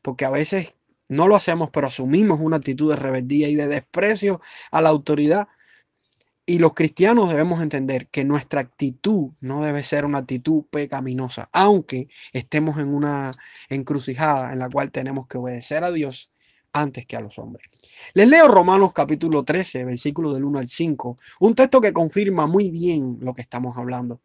porque 0.00 0.24
a 0.24 0.30
veces 0.30 0.76
no 1.08 1.26
lo 1.26 1.34
hacemos, 1.34 1.70
pero 1.72 1.88
asumimos 1.88 2.38
una 2.40 2.58
actitud 2.58 2.88
de 2.90 2.96
rebeldía 2.96 3.48
y 3.48 3.56
de 3.56 3.66
desprecio 3.66 4.40
a 4.70 4.80
la 4.80 4.90
autoridad. 4.90 5.48
Y 6.46 6.60
los 6.60 6.74
cristianos 6.74 7.30
debemos 7.30 7.60
entender 7.60 8.06
que 8.06 8.24
nuestra 8.24 8.60
actitud 8.60 9.32
no 9.40 9.64
debe 9.64 9.82
ser 9.82 10.04
una 10.04 10.18
actitud 10.18 10.66
pecaminosa, 10.70 11.48
aunque 11.52 12.08
estemos 12.32 12.78
en 12.78 12.94
una 12.94 13.32
encrucijada 13.68 14.52
en 14.52 14.60
la 14.60 14.70
cual 14.70 14.92
tenemos 14.92 15.26
que 15.26 15.38
obedecer 15.38 15.82
a 15.82 15.90
Dios 15.90 16.30
antes 16.76 17.06
que 17.06 17.16
a 17.16 17.20
los 17.20 17.38
hombres. 17.38 17.68
Les 18.12 18.28
leo 18.28 18.48
Romanos 18.48 18.92
capítulo 18.92 19.44
13, 19.44 19.84
versículo 19.84 20.34
del 20.34 20.44
1 20.44 20.58
al 20.58 20.68
5, 20.68 21.18
un 21.40 21.54
texto 21.54 21.80
que 21.80 21.92
confirma 21.92 22.46
muy 22.46 22.70
bien 22.70 23.18
lo 23.20 23.34
que 23.34 23.42
estamos 23.42 23.76
hablando. 23.78 24.20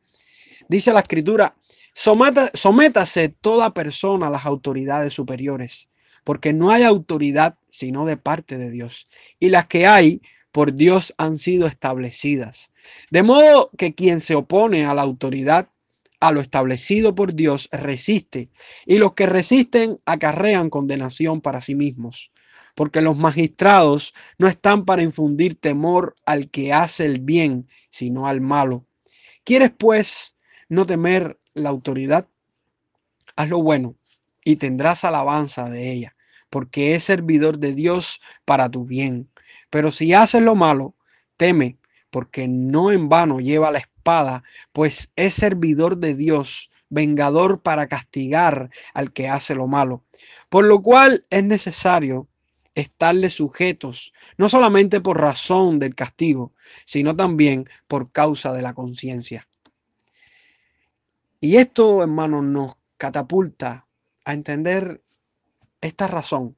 Dice 0.67 0.93
la 0.93 1.00
escritura, 1.00 1.55
sométase 1.93 3.29
toda 3.29 3.74
persona 3.74 4.27
a 4.27 4.29
las 4.29 4.46
autoridades 4.46 5.13
superiores, 5.13 5.89
porque 6.24 6.53
no 6.53 6.70
hay 6.72 6.84
autoridad 6.84 7.58
sino 7.70 8.05
de 8.05 8.17
parte 8.17 8.58
de 8.58 8.70
Dios, 8.70 9.08
y 9.39 9.50
las 9.50 9.67
que 9.67 9.88
hay 9.88 10.22
por 10.51 10.74
Dios 10.74 11.13
han 11.17 11.38
sido 11.38 11.65
establecidas. 11.67 12.72
De 13.10 13.24
modo 13.24 13.72
que 13.77 13.96
quien 13.96 14.20
se 14.20 14.36
opone 14.36 14.86
a 14.86 14.93
la 14.93 15.01
autoridad, 15.01 15.70
a 16.20 16.31
lo 16.31 16.41
establecido 16.41 17.15
por 17.15 17.34
Dios, 17.34 17.70
resiste, 17.72 18.50
y 18.86 18.98
los 18.98 19.13
que 19.13 19.25
resisten 19.25 20.00
acarrean 20.05 20.70
condenación 20.70 21.41
para 21.41 21.62
sí 21.62 21.74
mismos, 21.74 22.31
porque 22.75 23.01
los 23.01 23.18
magistrados 23.18 24.13
no 24.38 24.48
están 24.48 24.86
para 24.86 25.01
infundir 25.01 25.56
temor 25.56 26.16
al 26.25 26.50
que 26.50 26.74
hace 26.74 27.06
el 27.06 27.20
bien, 27.20 27.68
sino 27.90 28.28
al 28.28 28.42
malo. 28.42 28.86
¿Quieres 29.44 29.72
pues 29.78 30.38
no 30.70 30.86
temer 30.86 31.38
la 31.54 31.70
autoridad, 31.70 32.30
haz 33.36 33.50
lo 33.50 33.62
bueno 33.62 33.96
y 34.44 34.56
tendrás 34.56 35.04
alabanza 35.04 35.70
de 35.70 35.92
ella, 35.92 36.16
porque 36.50 36.96
es 36.96 37.04
servidor 37.04 37.60
de 37.60 37.74
Dios 37.74 38.22
para 38.46 38.70
tu 38.70 38.86
bien. 38.86 39.30
Pero 39.70 39.92
si 39.92 40.13
haces 40.13 40.42
lo 40.42 40.56
malo, 40.56 40.96
teme, 41.38 41.78
porque 42.10 42.48
no 42.48 42.92
en 42.92 43.10
vano 43.10 43.40
lleva 43.40 43.72
la 43.72 43.80
espada, 43.80 44.44
pues 44.72 45.12
es 45.16 45.34
servidor 45.34 45.98
de 45.98 46.16
Dios, 46.16 46.72
vengador 46.90 47.62
para 47.62 47.88
castigar 47.88 48.70
al 48.94 49.13
que 49.13 49.28
hace 49.28 49.56
lo 49.56 49.68
malo. 49.68 50.04
Por 50.50 50.66
lo 50.66 50.82
cual 50.82 51.25
es 51.30 51.44
necesario 51.44 52.28
estarle 52.75 53.30
sujetos, 53.30 54.13
no 54.38 54.50
solamente 54.50 55.01
por 55.01 55.20
razón 55.20 55.80
del 55.80 55.96
castigo, 55.96 56.54
sino 56.86 57.16
también 57.16 57.70
por 57.88 58.12
causa 58.12 58.54
de 58.54 58.62
la 58.62 58.74
conciencia. 58.74 59.48
Y 61.40 61.58
esto, 61.58 62.04
hermanos, 62.04 62.44
nos 62.44 62.74
catapulta 62.98 63.88
a 64.25 64.34
entender 64.34 65.04
esta 65.82 66.08
razón. 66.08 66.56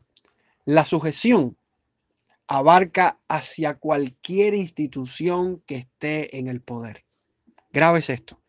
La 0.65 0.85
sujeción 0.85 1.57
abarca 2.47 3.19
hacia 3.27 3.75
cualquier 3.75 4.53
institución 4.53 5.63
que 5.65 5.75
esté 5.77 6.37
en 6.37 6.47
el 6.47 6.61
poder. 6.61 7.05
Grave 7.71 7.99
esto. 7.99 8.41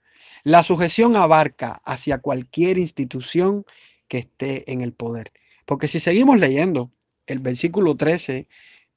La 0.42 0.62
sujeción 0.62 1.16
abarca 1.16 1.80
hacia 1.84 2.18
cualquier 2.18 2.76
institución 2.78 3.64
que 4.08 4.18
esté 4.18 4.70
en 4.70 4.80
el 4.82 4.92
poder. 4.92 5.32
Porque 5.64 5.88
si 5.88 6.00
seguimos 6.00 6.38
leyendo 6.38 6.92
el 7.26 7.38
versículo 7.38 7.96
13 7.96 8.48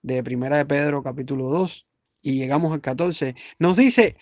de 0.01 0.23
Primera 0.23 0.57
de 0.57 0.65
Pedro 0.65 1.03
capítulo 1.03 1.49
2 1.49 1.87
y 2.21 2.33
llegamos 2.37 2.73
al 2.73 2.81
14, 2.81 3.35
nos 3.59 3.77
dice 3.77 4.17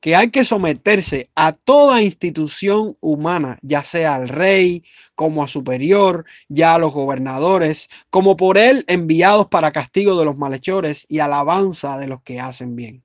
que 0.00 0.16
hay 0.16 0.30
que 0.30 0.44
someterse 0.44 1.30
a 1.36 1.52
toda 1.52 2.02
institución 2.02 2.96
humana, 3.00 3.58
ya 3.62 3.84
sea 3.84 4.16
al 4.16 4.28
rey, 4.28 4.82
como 5.14 5.44
a 5.44 5.46
superior, 5.46 6.24
ya 6.48 6.74
a 6.74 6.78
los 6.78 6.92
gobernadores, 6.92 7.88
como 8.10 8.36
por 8.36 8.58
él 8.58 8.84
enviados 8.88 9.46
para 9.46 9.70
castigo 9.70 10.18
de 10.18 10.24
los 10.24 10.36
malhechores 10.36 11.06
y 11.08 11.20
alabanza 11.20 11.98
de 11.98 12.08
los 12.08 12.20
que 12.22 12.40
hacen 12.40 12.74
bien. 12.74 13.04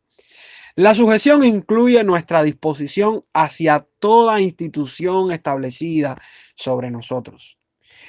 La 0.76 0.96
sujeción 0.96 1.44
incluye 1.44 2.04
nuestra 2.04 2.42
disposición 2.42 3.24
hacia 3.32 3.88
toda 4.00 4.42
institución 4.42 5.32
establecida 5.32 6.20
sobre 6.56 6.90
nosotros. 6.90 7.60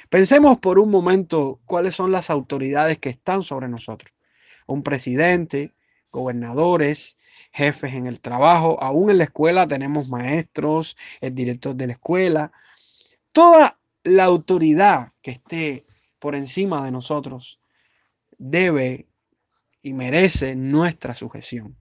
Pensemos 0.09 0.57
por 0.57 0.79
un 0.79 0.89
momento 0.89 1.59
cuáles 1.65 1.95
son 1.95 2.11
las 2.11 2.31
autoridades 2.31 2.97
que 2.97 3.09
están 3.09 3.43
sobre 3.43 3.67
nosotros. 3.67 4.11
un 4.67 4.83
presidente, 4.83 5.73
gobernadores, 6.11 7.17
jefes 7.51 7.93
en 7.95 8.07
el 8.07 8.19
trabajo, 8.19 8.81
aún 8.83 9.09
en 9.09 9.17
la 9.19 9.25
escuela 9.25 9.67
tenemos 9.67 10.09
maestros, 10.09 10.97
el 11.21 11.33
director 11.35 11.75
de 11.75 11.87
la 11.87 11.93
escuela, 11.93 12.51
toda 13.31 13.79
la 14.03 14.25
autoridad 14.25 15.13
que 15.23 15.31
esté 15.31 15.85
por 16.19 16.35
encima 16.35 16.83
de 16.85 16.91
nosotros 16.91 17.59
debe 18.37 19.07
y 19.81 19.93
merece 19.93 20.55
nuestra 20.55 21.15
sujeción. 21.15 21.78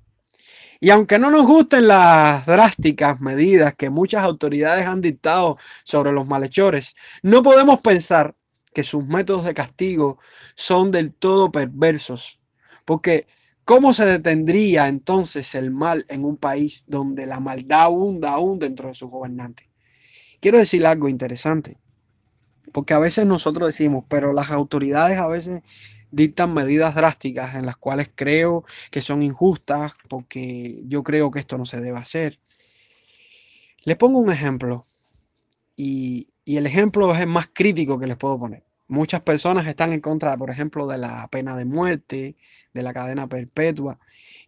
Y 0.81 0.91
aunque 0.91 1.19
no 1.19 1.31
nos 1.31 1.47
gusten 1.47 1.89
las 1.89 2.47
drásticas 2.47 3.21
medidas 3.21 3.75
que 3.75 3.91
muchas 3.91 4.23
autoridades 4.23 4.87
han 4.87 5.01
dictado 5.01 5.59
sobre 5.83 6.13
los 6.13 6.27
malhechores, 6.27 6.95
no 7.23 7.43
podemos 7.43 7.81
pensar 7.81 8.37
que 8.73 8.85
sus 8.85 9.05
métodos 9.05 9.45
de 9.45 9.55
castigo 9.55 10.19
son 10.55 10.93
del 10.93 11.13
todo 11.13 11.51
perversos, 11.51 12.41
porque 12.85 13.27
¿cómo 13.65 13.93
se 13.93 14.07
detendría 14.07 14.87
entonces 14.87 15.57
el 15.57 15.73
mal 15.73 16.07
en 16.09 16.25
un 16.25 16.37
país 16.37 16.85
donde 16.87 17.27
la 17.27 17.41
maldad 17.41 17.83
abunda 17.83 18.31
aún 18.31 18.61
dentro 18.61 18.89
de 18.89 18.95
sus 18.95 19.11
gobernantes? 19.11 19.67
Quiero 20.41 20.59
decir 20.59 20.87
algo 20.87 21.09
interesante, 21.09 21.77
porque 22.73 22.95
a 22.95 23.01
veces 23.01 23.27
nosotros 23.27 23.67
decimos, 23.67 24.05
pero 24.09 24.33
las 24.33 24.51
autoridades 24.51 25.19
a 25.19 25.27
veces 25.27 25.63
dictan 26.11 26.55
medidas 26.55 26.95
drásticas 26.95 27.55
en 27.55 27.67
las 27.67 27.77
cuales 27.77 28.11
creo 28.15 28.65
que 28.91 29.03
son 29.03 29.23
injustas 29.23 29.95
porque 30.09 30.83
yo 30.87 31.03
creo 31.03 31.31
que 31.31 31.39
esto 31.39 31.59
no 31.59 31.65
se 31.65 31.81
debe 31.81 31.99
hacer. 31.99 32.39
Les 33.85 33.97
pongo 33.97 34.19
un 34.19 34.31
ejemplo 34.31 34.85
y, 35.77 36.31
el 36.45 36.67
ejemplo 36.67 37.15
es 37.15 37.21
el 37.21 37.27
más 37.27 37.49
crítico 37.53 37.99
que 37.99 38.07
les 38.07 38.17
puedo 38.17 38.39
poner. 38.39 38.65
Muchas 38.89 39.21
personas 39.21 39.67
están 39.67 39.93
en 39.93 40.01
contra, 40.01 40.35
por 40.37 40.51
ejemplo, 40.51 40.87
de 40.87 40.97
la 40.97 41.29
pena 41.29 41.55
de 41.55 41.67
muerte, 41.67 42.37
de 42.73 42.83
la 42.83 42.95
cadena 42.95 43.29
perpetua. 43.29 43.99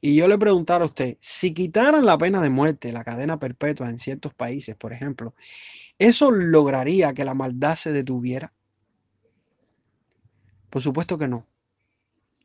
Y 0.01 0.15
yo 0.17 0.27
le 0.29 0.39
preguntara 0.39 0.83
a 0.83 0.87
usted, 0.87 1.19
si 1.21 1.53
quitaran 1.53 2.07
la 2.07 2.17
pena 2.17 2.41
de 2.41 2.49
muerte, 2.49 2.91
la 2.91 3.05
cadena 3.05 3.39
perpetua 3.39 3.91
en 3.91 3.99
ciertos 3.99 4.33
países, 4.33 4.77
por 4.77 4.95
ejemplo, 4.95 5.35
¿eso 5.99 6.31
lograría 6.31 7.13
que 7.13 7.25
la 7.25 7.35
maldad 7.35 7.77
se 7.77 7.93
detuviera? 7.93 8.53
Por 10.71 10.81
supuesto 10.81 11.19
que 11.19 11.29
no. 11.29 11.47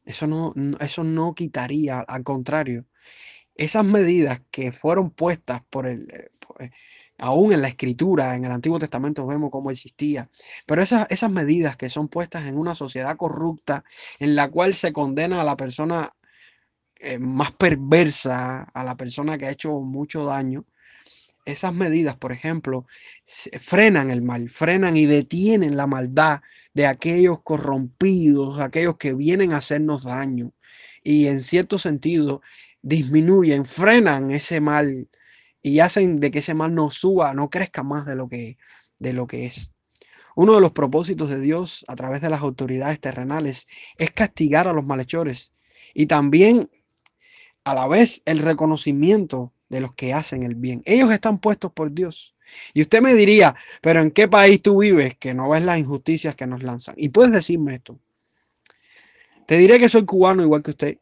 Eso 0.05 0.27
no, 0.27 0.53
eso 0.79 1.03
no 1.03 1.33
quitaría, 1.33 1.99
al 1.99 2.23
contrario, 2.23 2.85
esas 3.55 3.85
medidas 3.85 4.41
que 4.51 4.71
fueron 4.71 5.11
puestas 5.11 5.63
por 5.69 5.87
el, 5.87 6.09
eh, 6.11 6.29
eh, 6.59 6.71
aún 7.17 7.53
en 7.53 7.61
la 7.61 7.69
escritura, 7.69 8.35
en 8.35 8.45
el 8.45 8.51
Antiguo 8.51 8.79
Testamento 8.79 9.25
vemos 9.27 9.51
cómo 9.51 9.71
existía, 9.71 10.29
pero 10.65 10.81
esas, 10.83 11.07
esas 11.09 11.31
medidas 11.31 11.77
que 11.77 11.89
son 11.89 12.07
puestas 12.09 12.45
en 12.47 12.57
una 12.57 12.75
sociedad 12.75 13.17
corrupta, 13.17 13.83
en 14.19 14.35
la 14.35 14.49
cual 14.49 14.73
se 14.75 14.93
condena 14.93 15.41
a 15.41 15.43
la 15.45 15.57
persona 15.57 16.13
eh, 16.97 17.19
más 17.19 17.51
perversa, 17.53 18.63
a 18.63 18.83
la 18.83 18.95
persona 18.97 19.37
que 19.37 19.45
ha 19.47 19.51
hecho 19.51 19.79
mucho 19.81 20.25
daño, 20.25 20.65
esas 21.45 21.73
medidas, 21.73 22.17
por 22.17 22.31
ejemplo, 22.31 22.85
frenan 23.59 24.09
el 24.09 24.21
mal, 24.21 24.49
frenan 24.49 24.97
y 24.97 25.05
detienen 25.05 25.77
la 25.77 25.87
maldad 25.87 26.41
de 26.73 26.87
aquellos 26.87 27.41
corrompidos, 27.41 28.59
aquellos 28.59 28.97
que 28.97 29.13
vienen 29.13 29.53
a 29.53 29.57
hacernos 29.57 30.03
daño. 30.03 30.53
Y 31.03 31.27
en 31.27 31.43
cierto 31.43 31.77
sentido, 31.77 32.41
disminuyen, 32.81 33.65
frenan 33.65 34.31
ese 34.31 34.59
mal 34.59 35.09
y 35.61 35.79
hacen 35.79 36.17
de 36.17 36.31
que 36.31 36.39
ese 36.39 36.53
mal 36.53 36.73
no 36.73 36.89
suba, 36.89 37.33
no 37.33 37.49
crezca 37.49 37.83
más 37.83 38.05
de 38.05 38.15
lo 38.15 38.27
que, 38.27 38.57
de 38.99 39.13
lo 39.13 39.27
que 39.27 39.45
es. 39.45 39.71
Uno 40.35 40.53
de 40.55 40.61
los 40.61 40.73
propósitos 40.73 41.29
de 41.29 41.39
Dios 41.39 41.85
a 41.87 41.95
través 41.95 42.21
de 42.21 42.29
las 42.29 42.41
autoridades 42.41 42.99
terrenales 42.99 43.67
es 43.97 44.11
castigar 44.11 44.67
a 44.67 44.73
los 44.73 44.85
malhechores 44.85 45.53
y 45.93 46.07
también 46.07 46.69
a 47.63 47.73
la 47.73 47.87
vez 47.87 48.21
el 48.25 48.39
reconocimiento 48.39 49.54
de 49.69 49.79
los 49.79 49.93
que 49.95 50.13
hacen 50.13 50.43
el 50.43 50.55
bien. 50.55 50.81
Ellos 50.85 51.11
están 51.11 51.39
puestos 51.39 51.71
por 51.71 51.91
Dios. 51.91 52.35
Y 52.73 52.81
usted 52.81 53.01
me 53.01 53.13
diría, 53.13 53.55
pero 53.81 54.01
¿en 54.01 54.11
qué 54.11 54.27
país 54.27 54.61
tú 54.61 54.81
vives 54.81 55.15
que 55.17 55.33
no 55.33 55.49
ves 55.49 55.63
las 55.63 55.79
injusticias 55.79 56.35
que 56.35 56.47
nos 56.47 56.63
lanzan? 56.63 56.95
Y 56.97 57.09
puedes 57.09 57.31
decirme 57.31 57.75
esto. 57.75 57.99
Te 59.45 59.57
diré 59.57 59.79
que 59.79 59.89
soy 59.89 60.05
cubano 60.05 60.41
igual 60.41 60.63
que 60.63 60.71
usted 60.71 60.97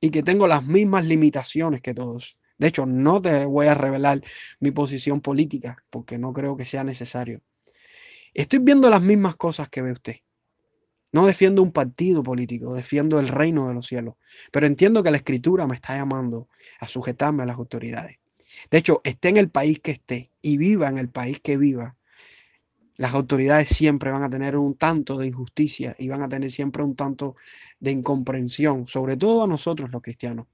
y 0.00 0.10
que 0.10 0.22
tengo 0.22 0.46
las 0.46 0.64
mismas 0.64 1.04
limitaciones 1.04 1.80
que 1.82 1.94
todos. 1.94 2.36
De 2.58 2.68
hecho, 2.68 2.86
no 2.86 3.22
te 3.22 3.44
voy 3.46 3.66
a 3.66 3.74
revelar 3.74 4.22
mi 4.58 4.70
posición 4.70 5.20
política 5.20 5.82
porque 5.90 6.18
no 6.18 6.32
creo 6.32 6.56
que 6.56 6.64
sea 6.64 6.84
necesario. 6.84 7.40
Estoy 8.34 8.60
viendo 8.60 8.88
las 8.90 9.02
mismas 9.02 9.36
cosas 9.36 9.68
que 9.68 9.82
ve 9.82 9.92
usted. 9.92 10.16
No 11.12 11.26
defiendo 11.26 11.62
un 11.62 11.72
partido 11.72 12.22
político, 12.22 12.74
defiendo 12.74 13.18
el 13.18 13.28
reino 13.28 13.68
de 13.68 13.74
los 13.74 13.86
cielos. 13.86 14.14
Pero 14.52 14.66
entiendo 14.66 15.02
que 15.02 15.10
la 15.10 15.16
escritura 15.16 15.66
me 15.66 15.74
está 15.74 15.96
llamando 15.96 16.48
a 16.78 16.86
sujetarme 16.86 17.42
a 17.42 17.46
las 17.46 17.56
autoridades. 17.56 18.18
De 18.70 18.78
hecho, 18.78 19.00
esté 19.04 19.28
en 19.28 19.36
el 19.36 19.50
país 19.50 19.80
que 19.80 19.90
esté 19.90 20.30
y 20.40 20.56
viva 20.56 20.88
en 20.88 20.98
el 20.98 21.08
país 21.08 21.40
que 21.40 21.56
viva, 21.56 21.96
las 22.96 23.14
autoridades 23.14 23.70
siempre 23.70 24.10
van 24.10 24.22
a 24.22 24.28
tener 24.28 24.58
un 24.58 24.74
tanto 24.74 25.16
de 25.16 25.26
injusticia 25.26 25.96
y 25.98 26.08
van 26.08 26.22
a 26.22 26.28
tener 26.28 26.50
siempre 26.50 26.82
un 26.82 26.94
tanto 26.94 27.34
de 27.78 27.92
incomprensión, 27.92 28.86
sobre 28.88 29.16
todo 29.16 29.44
a 29.44 29.46
nosotros 29.46 29.90
los 29.90 30.02
cristianos. 30.02 30.46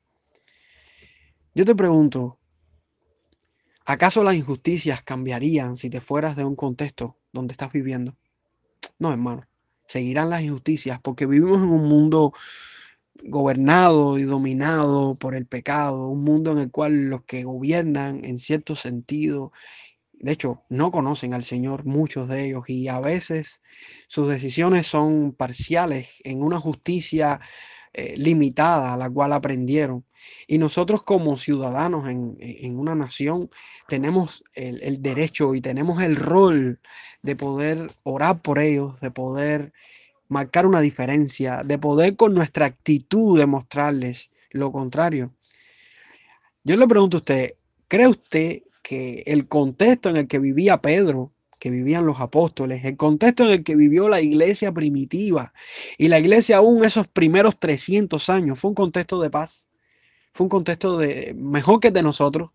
Yo 1.57 1.64
te 1.64 1.75
pregunto, 1.75 2.38
¿acaso 3.85 4.23
las 4.23 4.37
injusticias 4.37 5.03
cambiarían 5.03 5.75
si 5.75 5.90
te 5.90 6.01
fueras 6.01 6.37
de 6.37 6.45
un 6.45 6.55
contexto 6.55 7.16
donde 7.33 7.51
estás 7.51 7.73
viviendo? 7.73 8.16
No, 9.01 9.11
hermano 9.11 9.45
seguirán 9.87 10.31
las 10.31 10.42
injusticias, 10.42 11.01
porque 11.01 11.27
vivimos 11.27 11.62
en 11.62 11.70
un 11.70 11.85
mundo 11.88 12.33
gobernado 13.25 14.18
y 14.18 14.22
dominado 14.22 15.16
por 15.16 15.35
el 15.35 15.46
pecado, 15.46 16.09
un 16.09 16.25
mundo 16.25 16.53
en 16.53 16.59
el 16.59 16.70
cual 16.70 17.09
los 17.09 17.25
que 17.25 17.44
gobiernan 17.44 18.25
en 18.25 18.38
cierto 18.38 18.77
sentido, 18.77 19.53
de 20.12 20.33
hecho, 20.33 20.64
no 20.70 20.90
conocen 20.90 21.35
al 21.35 21.44
Señor 21.44 21.85
muchos 21.85 22.29
de 22.29 22.46
ellos 22.46 22.68
y 22.68 22.88
a 22.88 23.01
veces 23.01 23.62
sus 24.09 24.29
decisiones 24.29 24.87
son 24.87 25.33
parciales 25.33 26.20
en 26.25 26.42
una 26.42 26.59
justicia 26.59 27.40
eh, 27.98 28.14
limitada 28.18 28.92
a 28.92 28.96
la 28.98 29.09
cual 29.09 29.32
aprendieron. 29.32 30.04
Y 30.46 30.59
nosotros 30.59 31.02
como 31.02 31.38
ciudadanos 31.38 32.06
en, 32.11 32.78
una 32.78 32.94
nación 32.94 33.48
tenemos 33.88 34.44
el, 34.54 34.82
el, 34.82 35.00
derecho 35.00 35.54
y 35.54 35.62
tenemos 35.62 36.02
el 36.02 36.16
rol 36.16 36.78
de 37.22 37.37
poder 37.37 37.90
orar 38.02 38.42
por 38.42 38.59
ellos, 38.59 39.00
de 39.00 39.11
poder 39.11 39.72
marcar 40.28 40.66
una 40.66 40.82
diferencia, 40.82 41.62
de 41.64 41.78
poder 41.78 42.16
con 42.16 42.35
nuestra 42.35 42.66
actitud 42.66 43.38
demostrarles 43.38 44.30
lo 44.50 44.72
contrario. 44.72 45.32
Yo 46.64 46.76
le 46.76 46.87
pregunto 46.87 47.16
a 47.16 47.20
usted, 47.20 47.54
¿cree 47.88 48.09
usted 48.09 48.62
que 48.82 49.22
el 49.26 49.48
contexto 49.48 50.11
en 50.11 50.18
el 50.18 50.28
que 50.28 50.38
vivía 50.38 50.82
Pedro 50.82 51.32
que 51.59 51.71
vivían 51.71 52.07
los 52.07 52.21
apóstoles, 52.21 52.85
el 52.85 52.97
contexto 52.97 53.45
en 53.45 53.51
el 53.51 53.64
que 53.64 53.77
vivió 53.77 54.09
la 54.09 54.21
iglesia 54.21 54.73
primitiva 54.73 55.53
y 55.99 56.09
la 56.09 56.19
iglesia 56.19 56.59
aún 56.59 56.85
esos 56.85 57.09
primeros 57.09 57.59
300 57.59 58.29
años, 58.29 58.59
fue 58.59 58.71
un 58.71 58.75
contexto 58.75 59.21
de 59.21 59.31
paz, 59.31 59.71
fue 60.33 60.45
un 60.45 60.51
contexto 60.51 60.99
de 60.99 61.35
mejor 61.37 61.81
que 61.81 61.90
de 61.90 62.03
nosotros, 62.03 62.51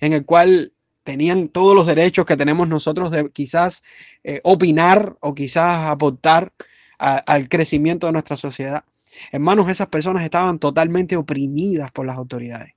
en 0.00 0.12
el 0.14 0.24
cual 0.24 0.72
tenían 1.04 1.48
todos 1.48 1.76
los 1.76 1.86
derechos 1.86 2.26
que 2.26 2.36
tenemos 2.36 2.68
nosotros 2.68 3.10
de 3.10 3.30
quizás 3.30 3.82
eh, 4.24 4.40
opinar 4.42 5.16
o 5.20 5.34
quizás 5.34 5.88
aportar 5.88 6.52
al 6.98 7.48
crecimiento 7.50 8.06
de 8.06 8.14
nuestra 8.14 8.38
sociedad. 8.38 8.84
Hermanos, 9.30 9.68
esas 9.68 9.88
personas 9.88 10.24
estaban 10.24 10.58
totalmente 10.58 11.14
oprimidas 11.14 11.92
por 11.92 12.06
las 12.06 12.16
autoridades. 12.16 12.74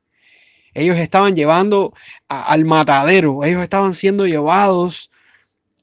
Ellos 0.74 0.98
estaban 0.98 1.36
llevando 1.36 1.94
al 2.28 2.65
matadero, 2.65 3.44
ellos 3.44 3.63
estaban 3.63 3.96
siendo 3.96 4.28
llevados 4.28 5.10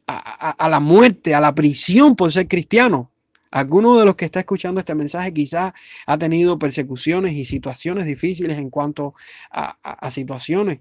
a, 0.06 0.68
la 0.68 0.80
muerte, 0.80 1.34
a 1.34 1.40
la 1.40 1.54
prisión 1.54 2.16
por 2.16 2.32
ser 2.32 2.48
cristiano. 2.48 3.10
Alguno 3.50 3.96
de 3.98 4.04
los 4.04 4.16
que 4.16 4.24
está 4.24 4.40
escuchando 4.40 4.80
este 4.80 4.94
mensaje 4.94 5.32
quizás 5.32 5.72
ha 6.06 6.18
tenido 6.18 6.58
persecuciones 6.58 7.34
y 7.34 7.44
situaciones 7.44 8.04
difíciles 8.06 8.58
en 8.58 8.70
cuanto 8.70 9.14
a, 9.50 10.10
situaciones 10.10 10.80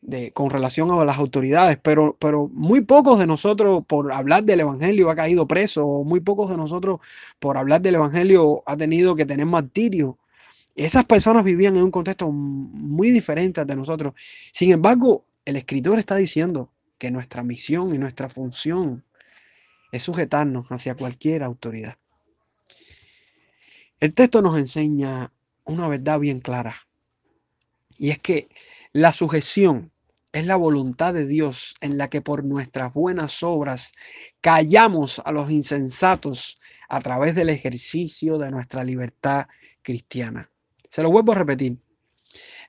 de, 0.00 0.32
con 0.32 0.50
relación 0.50 0.90
a 0.90 1.04
las 1.04 1.18
autoridades, 1.18 1.78
pero, 1.82 2.16
pero 2.18 2.48
muy 2.52 2.82
pocos 2.82 3.18
de 3.18 3.26
nosotros 3.26 3.84
por 3.86 4.12
hablar 4.12 4.44
del 4.44 4.60
Evangelio 4.60 5.10
ha 5.10 5.16
caído 5.16 5.46
preso, 5.46 5.86
o 5.86 6.04
muy 6.04 6.20
pocos 6.20 6.50
de 6.50 6.56
nosotros 6.56 7.00
por 7.38 7.56
hablar 7.56 7.80
del 7.80 7.96
Evangelio 7.96 8.62
ha 8.66 8.76
tenido 8.76 9.14
que 9.14 9.26
tener 9.26 9.46
martirio. 9.46 10.18
Esas 10.76 11.04
personas 11.04 11.44
vivían 11.44 11.76
en 11.76 11.84
un 11.84 11.90
contexto 11.90 12.30
muy 12.30 13.10
diferente 13.10 13.60
al 13.60 13.66
de 13.66 13.76
nosotros. 13.76 14.14
Sin 14.52 14.72
embargo, 14.72 15.24
el 15.44 15.56
escritor 15.56 15.98
está 15.98 16.16
diciendo, 16.16 16.70
que 17.04 17.10
nuestra 17.10 17.42
misión 17.42 17.94
y 17.94 17.98
nuestra 17.98 18.30
función 18.30 19.04
es 19.92 20.04
sujetarnos 20.04 20.72
hacia 20.72 20.94
cualquier 20.94 21.42
autoridad. 21.42 21.98
El 24.00 24.14
texto 24.14 24.40
nos 24.40 24.56
enseña 24.56 25.30
una 25.64 25.86
verdad 25.86 26.18
bien 26.18 26.40
clara, 26.40 26.74
y 27.98 28.08
es 28.08 28.18
que 28.20 28.48
la 28.94 29.12
sujeción 29.12 29.92
es 30.32 30.46
la 30.46 30.56
voluntad 30.56 31.12
de 31.12 31.26
Dios 31.26 31.74
en 31.82 31.98
la 31.98 32.08
que 32.08 32.22
por 32.22 32.42
nuestras 32.42 32.94
buenas 32.94 33.42
obras 33.42 33.92
callamos 34.40 35.18
a 35.26 35.30
los 35.30 35.50
insensatos 35.50 36.58
a 36.88 37.02
través 37.02 37.34
del 37.34 37.50
ejercicio 37.50 38.38
de 38.38 38.50
nuestra 38.50 38.82
libertad 38.82 39.46
cristiana. 39.82 40.50
Se 40.88 41.02
lo 41.02 41.10
vuelvo 41.10 41.32
a 41.32 41.34
repetir. 41.34 41.76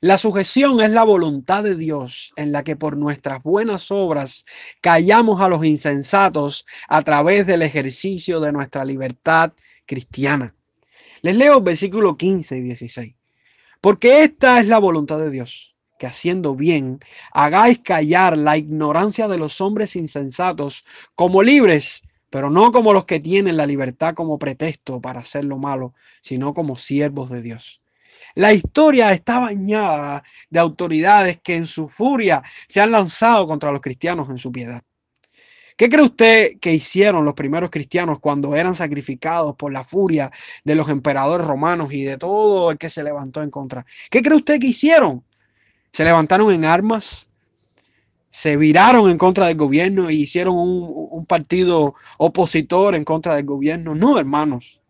La 0.06 0.20
sujeción 0.20 0.82
es 0.82 0.92
la 0.92 1.04
voluntad 1.04 1.64
de 1.64 1.76
Dios 1.76 2.32
en 2.36 2.52
la 2.52 2.64
que 2.64 2.76
por 2.76 2.96
nuestras 2.96 3.42
buenas 3.42 3.90
obras 3.90 4.46
callamos 4.80 5.42
a 5.42 5.50
los 5.50 5.66
insensatos 5.66 6.68
a 6.88 7.02
través 7.02 7.48
del 7.48 7.64
ejercicio 7.64 8.40
de 8.40 8.52
nuestra 8.52 8.86
libertad 8.86 9.54
cristiana. 9.88 10.54
Les 11.24 11.36
leo 11.36 11.60
versículo 11.60 12.18
15 12.18 12.56
y 12.56 12.62
16. 12.62 13.16
Porque 13.82 14.22
esta 14.22 14.60
es 14.60 14.68
la 14.68 14.78
voluntad 14.78 15.18
de 15.18 15.32
Dios, 15.32 15.76
que 15.98 16.06
haciendo 16.06 16.54
bien 16.54 17.00
hagáis 17.32 17.80
callar 17.80 18.38
la 18.38 18.58
ignorancia 18.58 19.28
de 19.28 19.40
los 19.40 19.60
hombres 19.60 19.96
insensatos 19.96 20.86
como 21.16 21.42
libres, 21.42 22.04
pero 22.30 22.52
no 22.52 22.72
como 22.72 22.94
los 22.94 23.06
que 23.06 23.20
tienen 23.20 23.58
la 23.58 23.66
libertad 23.66 24.14
como 24.14 24.38
pretexto 24.38 25.02
para 25.02 25.22
hacer 25.22 25.46
lo 25.46 25.58
malo, 25.58 25.96
sino 26.22 26.54
como 26.54 26.76
siervos 26.76 27.32
de 27.32 27.42
Dios. 27.42 27.82
La 28.36 28.54
historia 28.54 29.12
está 29.12 29.40
bañada 29.40 30.24
de 30.50 30.60
autoridades 30.60 31.40
que 31.42 31.56
en 31.56 31.66
su 31.66 31.88
furia 31.88 32.44
se 32.68 32.82
han 32.82 32.92
lanzado 32.92 33.48
contra 33.48 33.72
los 33.72 33.82
cristianos 33.82 34.30
en 34.30 34.38
su 34.38 34.52
piedad. 34.52 34.82
¿Qué 35.78 35.90
cree 35.90 36.06
usted 36.06 36.60
que 36.60 36.74
hicieron 36.74 37.26
los 37.26 37.34
primeros 37.34 37.70
cristianos 37.70 38.20
cuando 38.20 38.56
eran 38.56 38.76
sacrificados 38.76 39.56
por 39.58 39.74
la 39.74 39.84
furia 39.84 40.32
de 40.64 40.76
los 40.76 40.88
emperadores 40.88 41.46
romanos 41.46 41.92
y 41.92 42.04
de 42.04 42.18
todo 42.18 42.72
el 42.72 42.78
que 42.78 42.90
se 42.90 43.04
levantó 43.04 43.44
en 43.44 43.52
contra? 43.52 43.86
¿Qué 44.10 44.22
cree 44.22 44.38
usted 44.38 44.60
que 44.60 44.68
hicieron? 44.68 45.24
¿Se 45.92 46.06
levantaron 46.06 46.54
en 46.54 46.64
armas? 46.64 47.28
¿Se 48.30 48.56
viraron 48.56 49.10
en 49.10 49.18
contra 49.18 49.48
del 49.48 49.58
gobierno 49.58 50.10
y 50.10 50.22
hicieron 50.24 50.58
un, 50.58 51.10
un 51.12 51.26
partido 51.26 51.96
opositor 52.18 52.96
en 52.96 53.04
contra 53.04 53.36
del 53.36 53.46
gobierno? 53.46 53.96
No, 53.96 54.18
hermanos. 54.18 54.82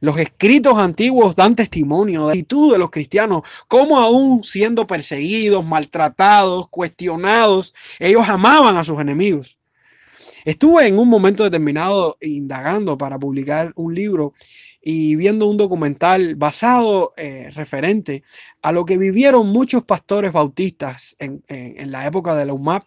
Los 0.00 0.18
escritos 0.18 0.76
antiguos 0.76 1.36
dan 1.36 1.56
testimonio 1.56 2.22
de 2.22 2.26
la 2.26 2.32
actitud 2.32 2.72
de 2.72 2.78
los 2.78 2.90
cristianos, 2.90 3.42
cómo 3.66 3.98
aún 3.98 4.44
siendo 4.44 4.86
perseguidos, 4.86 5.64
maltratados, 5.64 6.68
cuestionados, 6.68 7.74
ellos 7.98 8.28
amaban 8.28 8.76
a 8.76 8.84
sus 8.84 9.00
enemigos. 9.00 9.58
Estuve 10.44 10.86
en 10.86 10.98
un 10.98 11.08
momento 11.08 11.44
determinado 11.44 12.18
indagando 12.20 12.96
para 12.96 13.18
publicar 13.18 13.72
un 13.74 13.94
libro 13.94 14.34
y 14.80 15.16
viendo 15.16 15.46
un 15.46 15.56
documental 15.56 16.36
basado, 16.36 17.12
eh, 17.16 17.50
referente 17.54 18.22
a 18.62 18.70
lo 18.70 18.84
que 18.84 18.98
vivieron 18.98 19.48
muchos 19.48 19.82
pastores 19.82 20.32
bautistas 20.32 21.16
en, 21.18 21.42
en 21.48 21.90
la 21.90 22.06
época 22.06 22.36
de 22.36 22.46
la 22.46 22.52
UMAP 22.52 22.84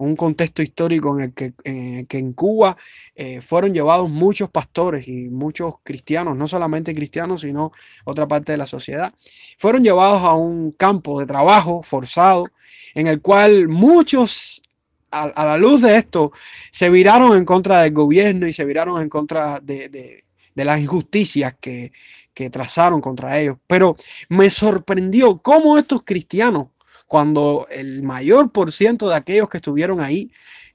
un 0.00 0.16
contexto 0.16 0.62
histórico 0.62 1.14
en 1.18 1.24
el 1.24 1.34
que, 1.34 1.52
en, 1.64 2.32
Cuba 2.32 2.76
eh, 3.14 3.40
fueron 3.40 3.74
llevados 3.74 4.08
muchos 4.08 4.50
pastores 4.50 5.06
y 5.08 5.28
muchos 5.28 5.74
cristianos, 5.82 6.36
no 6.36 6.48
solamente 6.48 6.94
cristianos, 6.94 7.42
sino 7.42 7.72
otra 8.04 8.26
parte 8.26 8.52
de 8.52 8.58
la 8.58 8.66
sociedad, 8.66 9.12
fueron 9.58 9.84
llevados 9.84 10.22
a 10.22 10.32
un 10.32 10.72
campo 10.72 11.20
de 11.20 11.26
trabajo 11.26 11.82
forzado 11.82 12.46
en 12.94 13.08
el 13.08 13.20
cual 13.20 13.68
muchos 13.68 14.62
a, 15.10 15.44
la 15.44 15.58
luz 15.58 15.82
de 15.82 15.96
esto, 15.96 16.32
se 16.70 16.88
viraron 16.88 17.36
en 17.36 17.44
contra 17.44 17.82
del 17.82 17.92
gobierno 17.92 18.46
y 18.46 18.52
se 18.52 18.64
viraron 18.64 19.02
en 19.02 19.08
contra 19.08 19.60
de, 19.60 20.24
las 20.54 20.80
injusticias 20.80 21.56
que, 21.60 21.92
que, 22.32 22.48
trazaron 22.48 23.00
contra 23.00 23.38
ellos. 23.38 23.56
Pero 23.66 23.96
me 24.28 24.50
sorprendió 24.50 25.38
cómo 25.38 25.78
estos 25.78 26.04
cristianos 26.04 26.68
cuando 27.10 27.66
el 27.72 28.04
mayor 28.04 28.52
por 28.52 28.70
ciento 28.70 29.08
de 29.08 29.16
aquellos 29.16 29.48
que 29.48 29.56
estuvieron 29.56 30.00
ahí, 30.00 30.30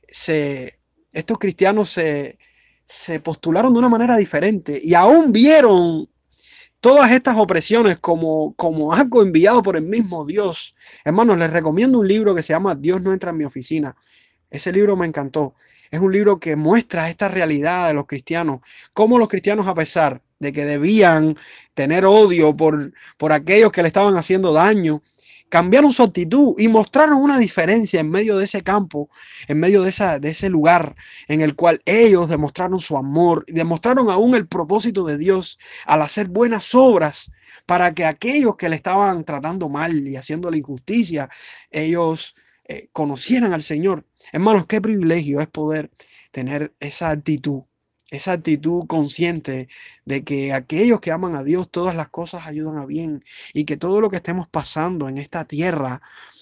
se, 0.06 0.78
estos 1.14 1.40
cristianos 1.40 1.92
se, 1.92 2.38
se 2.86 3.22
postularon 3.22 3.72
de 3.72 3.80
una 3.80 3.88
manera 3.88 4.18
diferente 4.18 4.78
y 4.84 4.96
aún 4.96 5.32
vieron 5.32 6.10
todas 6.82 7.10
estas 7.14 7.38
opresiones 7.38 8.00
como, 8.00 8.54
como 8.56 8.92
algo 8.92 9.22
enviado 9.22 9.64
por 9.64 9.78
el 9.78 9.84
mismo 9.84 10.26
Dios. 10.26 10.76
Hermanos, 11.06 11.38
les 11.38 11.52
recomiendo 11.52 12.00
un 12.00 12.08
libro 12.10 12.36
que 12.36 12.44
se 12.44 12.52
llama 12.52 12.76
Dios 12.76 13.02
no 13.02 13.14
entra 13.14 13.30
en 13.30 13.38
mi 13.38 13.46
oficina. 13.46 13.96
Ese 14.50 14.74
libro 14.74 14.98
me 14.98 15.08
encantó. 15.08 15.54
Es 15.90 16.02
un 16.02 16.12
libro 16.12 16.38
que 16.38 16.58
muestra 16.58 17.10
esta 17.10 17.30
realidad 17.30 17.88
de 17.88 17.94
los 17.94 18.08
cristianos, 18.08 18.60
cómo 18.92 19.18
los 19.18 19.30
cristianos 19.30 19.68
a 19.68 19.74
pesar 19.74 20.22
de 20.40 20.52
que 20.52 20.66
debían 20.66 21.38
tener 21.74 22.06
odio 22.06 22.54
por, 22.58 22.92
por 23.16 23.32
aquellos 23.32 23.72
que 23.72 23.82
le 23.82 23.88
estaban 23.88 24.18
haciendo 24.18 24.52
daño, 24.52 25.02
cambiaron 25.50 25.94
su 25.94 26.04
actitud 26.04 26.56
y 26.58 26.68
mostraron 26.68 27.22
una 27.22 27.38
diferencia 27.38 28.00
en 28.00 28.10
medio 28.10 28.38
de 28.38 28.46
ese 28.46 28.62
campo, 28.62 29.10
en 29.48 29.60
medio 29.60 29.84
de, 29.84 29.90
esa, 29.90 30.20
de 30.20 30.30
ese 30.30 30.50
lugar 30.50 30.96
en 31.28 31.42
el 31.42 31.56
cual 31.56 31.82
ellos 31.86 32.30
demostraron 32.30 32.80
su 32.80 32.98
amor 32.98 33.46
y 33.48 33.54
demostraron 33.54 34.10
aún 34.10 34.36
el 34.36 34.48
propósito 34.48 35.04
de 35.06 35.18
Dios 35.18 35.58
al 35.86 36.02
hacer 36.02 36.28
buenas 36.28 36.74
obras 36.76 37.32
para 37.66 37.94
que 37.94 38.06
aquellos 38.06 38.58
que 38.58 38.70
le 38.70 38.76
estaban 38.76 39.24
tratando 39.24 39.70
mal 39.70 40.08
y 40.08 40.16
haciendo 40.16 40.50
la 40.52 40.58
injusticia, 40.58 41.30
ellos 41.72 42.36
eh, 42.68 42.90
conocieran 42.92 43.54
al 43.54 43.62
Señor. 43.62 44.06
Hermanos, 44.32 44.66
qué 44.68 44.82
privilegio 44.82 45.40
es 45.42 45.48
poder 45.48 45.92
tener 46.32 46.74
esa 46.80 47.12
actitud 47.12 47.64
esa 48.16 48.34
actitud 48.34 48.86
consciente 48.88 49.68
de 50.06 50.24
que 50.24 50.54
aquellos 50.54 51.00
que 51.02 51.12
aman 51.12 51.36
a 51.36 51.44
Dios, 51.44 51.70
todas 51.70 51.96
las 51.96 52.10
cosas 52.10 52.48
ayudan 52.48 52.78
a 52.78 52.86
bien 52.86 53.24
y 53.54 53.66
que 53.66 53.78
todo 53.78 54.02
lo 54.02 54.10
que 54.10 54.18
estemos 54.18 54.48
pasando 54.48 55.08
en 55.10 55.18
esta 55.18 55.46
tierra 55.46 56.02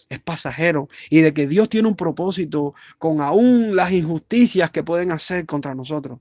es 0.09 0.19
pasajero 0.19 0.89
y 1.09 1.21
de 1.21 1.33
que 1.33 1.47
Dios 1.47 1.69
tiene 1.69 1.87
un 1.87 1.95
propósito 1.95 2.73
con 2.97 3.21
aún 3.21 3.75
las 3.75 3.91
injusticias 3.91 4.71
que 4.71 4.83
pueden 4.83 5.11
hacer 5.11 5.45
contra 5.45 5.75
nosotros. 5.75 6.19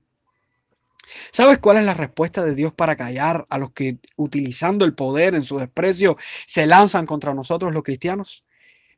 ¿Sabes 1.31 1.59
cuál 1.59 1.77
es 1.77 1.85
la 1.85 1.93
respuesta 1.93 2.43
de 2.43 2.55
Dios 2.55 2.73
para 2.73 2.95
callar 2.95 3.45
a 3.49 3.57
los 3.57 3.71
que 3.71 3.99
utilizando 4.15 4.85
el 4.85 4.95
poder 4.95 5.35
en 5.35 5.43
su 5.43 5.57
desprecio 5.57 6.17
se 6.47 6.65
lanzan 6.65 7.05
contra 7.05 7.33
nosotros 7.33 7.73
los 7.73 7.83
cristianos? 7.83 8.45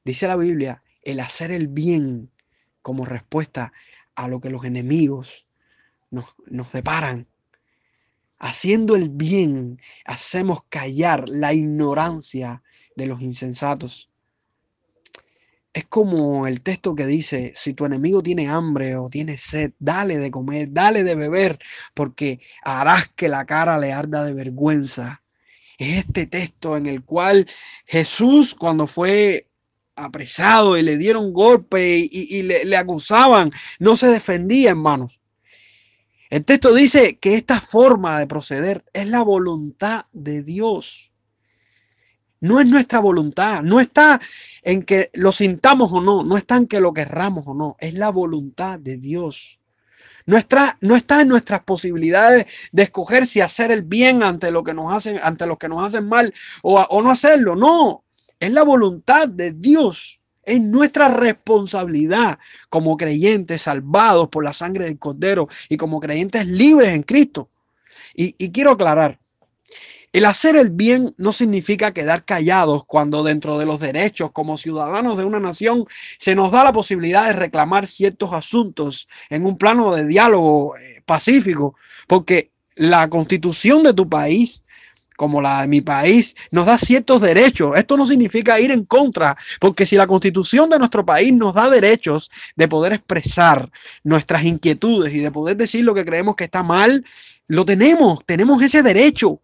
Dice 0.03 0.27
la 0.27 0.35
Biblia, 0.35 0.83
el 1.01 1.19
hacer 1.19 1.51
el 1.51 1.67
bien 1.67 2.31
como 2.81 3.05
respuesta 3.05 3.73
a 4.15 4.27
lo 4.27 4.39
que 4.39 4.49
los 4.49 4.63
enemigos 4.65 5.44
nos, 6.15 6.71
deparan. 6.71 7.27
Haciendo 8.37 8.95
el 8.95 9.09
bien, 9.09 9.79
hacemos 10.05 10.63
callar 10.69 11.29
la 11.29 11.53
ignorancia 11.53 12.63
de 12.95 13.05
los 13.07 13.21
insensatos. 13.21 14.09
Es 15.73 15.85
como 15.85 16.47
el 16.47 16.61
texto 16.61 16.95
que 16.95 17.05
dice, 17.05 17.51
si 17.55 17.73
tu 17.73 17.85
enemigo 17.85 18.23
tiene 18.23 18.47
hambre 18.47 18.95
o 18.95 19.09
tiene 19.09 19.37
sed, 19.37 19.73
dale 19.77 20.17
de 20.17 20.31
comer, 20.31 20.71
dale 20.71 21.03
de 21.03 21.15
beber, 21.15 21.59
porque 21.93 22.39
harás 22.63 23.09
que 23.15 23.27
la 23.27 23.45
cara 23.45 23.77
le 23.77 23.91
arda 23.91 24.23
de 24.23 24.33
vergüenza. 24.33 25.21
Es 25.77 25.97
este 26.05 26.25
texto 26.27 26.77
en 26.77 26.87
el 26.87 27.03
cual 27.03 27.45
Jesús 27.85 28.55
cuando 28.55 28.87
fue 28.87 29.49
apresado 29.95 30.77
y 30.77 30.81
le 30.81 30.97
dieron 30.97 31.33
golpe 31.33 31.97
y, 32.09 32.43
le, 32.43 32.65
le, 32.65 32.77
acusaban, 32.77 33.51
no 33.79 33.95
se 33.97 34.07
defendía, 34.07 34.71
hermanos. 34.71 35.19
El 36.35 36.43
texto 36.43 36.73
dice 36.73 37.17
que 37.17 37.35
esta 37.35 37.61
forma 37.61 38.19
de 38.19 38.27
proceder 38.27 38.83
es 38.91 39.07
la 39.07 39.23
voluntad 39.23 40.07
de 40.11 40.43
Dios. 40.43 41.13
No 42.41 42.59
es 42.59 42.67
nuestra 42.67 42.99
voluntad, 42.99 43.63
no 43.63 43.79
está 43.79 44.19
en 44.61 44.83
que 44.83 45.11
lo 45.13 45.31
sintamos 45.31 45.93
o 45.93 46.01
no, 46.01 46.25
no 46.25 46.35
está 46.35 46.57
en 46.57 46.67
que 46.67 46.81
lo 46.81 46.93
querramos 46.93 47.47
o 47.47 47.53
no, 47.53 47.77
es 47.79 47.93
la 47.93 48.09
voluntad 48.09 48.77
de 48.79 48.97
Dios. 48.97 49.61
Nuestra, 50.25 50.77
no 50.81 50.97
está 50.97 51.21
en 51.21 51.29
nuestras 51.29 51.63
posibilidades 51.63 52.47
de 52.73 52.83
escoger 52.83 53.27
si 53.27 53.39
hacer 53.39 53.71
el 53.71 53.83
bien 53.83 54.21
ante 54.21 54.51
lo 54.51 54.61
que 54.65 54.73
nos 54.73 54.93
hacen, 54.93 55.17
ante 55.23 55.47
los 55.47 55.57
que 55.57 55.69
nos 55.69 55.85
hacen 55.85 56.09
mal 56.09 56.33
o, 56.63 56.81
o 56.81 57.01
no 57.01 57.11
hacerlo. 57.11 57.55
No, 57.55 58.03
es 58.41 58.51
la 58.51 58.63
voluntad 58.63 59.29
de 59.29 59.53
Dios. 59.53 60.19
Es 60.45 60.61
nuestra 60.61 61.07
responsabilidad 61.07 62.39
como 62.69 62.97
creyentes 62.97 63.63
salvados 63.63 64.29
por 64.29 64.43
la 64.43 64.53
sangre 64.53 64.85
del 64.85 64.99
Cordero 64.99 65.47
y 65.69 65.77
como 65.77 65.99
creyentes 65.99 66.45
libres 66.45 66.89
en 66.93 67.03
Cristo. 67.03 67.49
Y, 68.13 68.33
quiero 68.51 68.71
aclarar, 68.71 69.19
el 70.13 70.25
hacer 70.25 70.55
el 70.55 70.69
bien 70.69 71.13
no 71.17 71.33
significa 71.33 71.93
quedar 71.93 72.23
callados 72.23 72.85
cuando 72.85 73.23
dentro 73.23 73.57
de 73.57 73.65
los 73.65 73.79
derechos 73.81 74.31
como 74.31 74.55
ciudadanos 74.55 75.17
de 75.17 75.25
una 75.25 75.41
nación 75.41 75.85
se 76.17 76.35
nos 76.35 76.51
da 76.51 76.63
la 76.63 76.71
posibilidad 76.71 77.27
de 77.27 77.33
reclamar 77.33 77.85
ciertos 77.85 78.31
asuntos 78.31 79.09
en 79.29 79.45
un 79.45 79.57
plano 79.57 79.93
de 79.93 80.07
diálogo 80.07 80.77
eh, 80.77 81.01
pacífico, 81.05 81.75
porque 82.07 82.51
la 82.75 83.09
constitución 83.09 83.83
de 83.83 83.93
tu 83.93 84.07
país 84.07 84.64
como 85.15 85.41
la 85.41 85.61
de 85.61 85.67
mi 85.67 85.81
país, 85.81 86.35
nos 86.51 86.65
da 86.65 86.77
ciertos 86.77 87.21
derechos. 87.21 87.77
Esto 87.77 87.97
no 87.97 88.05
significa 88.05 88.59
ir 88.59 88.71
en 88.71 88.85
contra, 88.85 89.37
porque 89.59 89.85
si 89.85 89.95
la 89.95 90.07
constitución 90.07 90.69
de 90.69 90.79
nuestro 90.79 91.05
país 91.05 91.33
nos 91.33 91.53
da 91.55 91.69
derechos 91.69 92.29
de 92.55 92.67
poder 92.67 92.93
expresar 92.93 93.69
nuestras 94.03 94.43
inquietudes 94.43 95.13
y 95.13 95.19
de 95.19 95.31
poder 95.31 95.57
decir 95.57 95.83
lo 95.83 95.93
que 95.93 96.05
creemos 96.05 96.35
que 96.35 96.45
está 96.45 96.63
mal, 96.63 97.05
lo 97.47 97.65
tenemos, 97.65 98.25
tenemos 98.25 98.61
ese 98.61 98.83
derecho. 98.83 99.41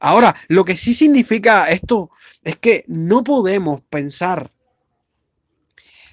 Ahora, 0.00 0.34
lo 0.48 0.64
que 0.64 0.76
sí 0.76 0.94
significa 0.94 1.70
esto 1.70 2.10
es 2.42 2.56
que 2.56 2.84
no 2.86 3.24
podemos 3.24 3.80
pensar 3.88 4.52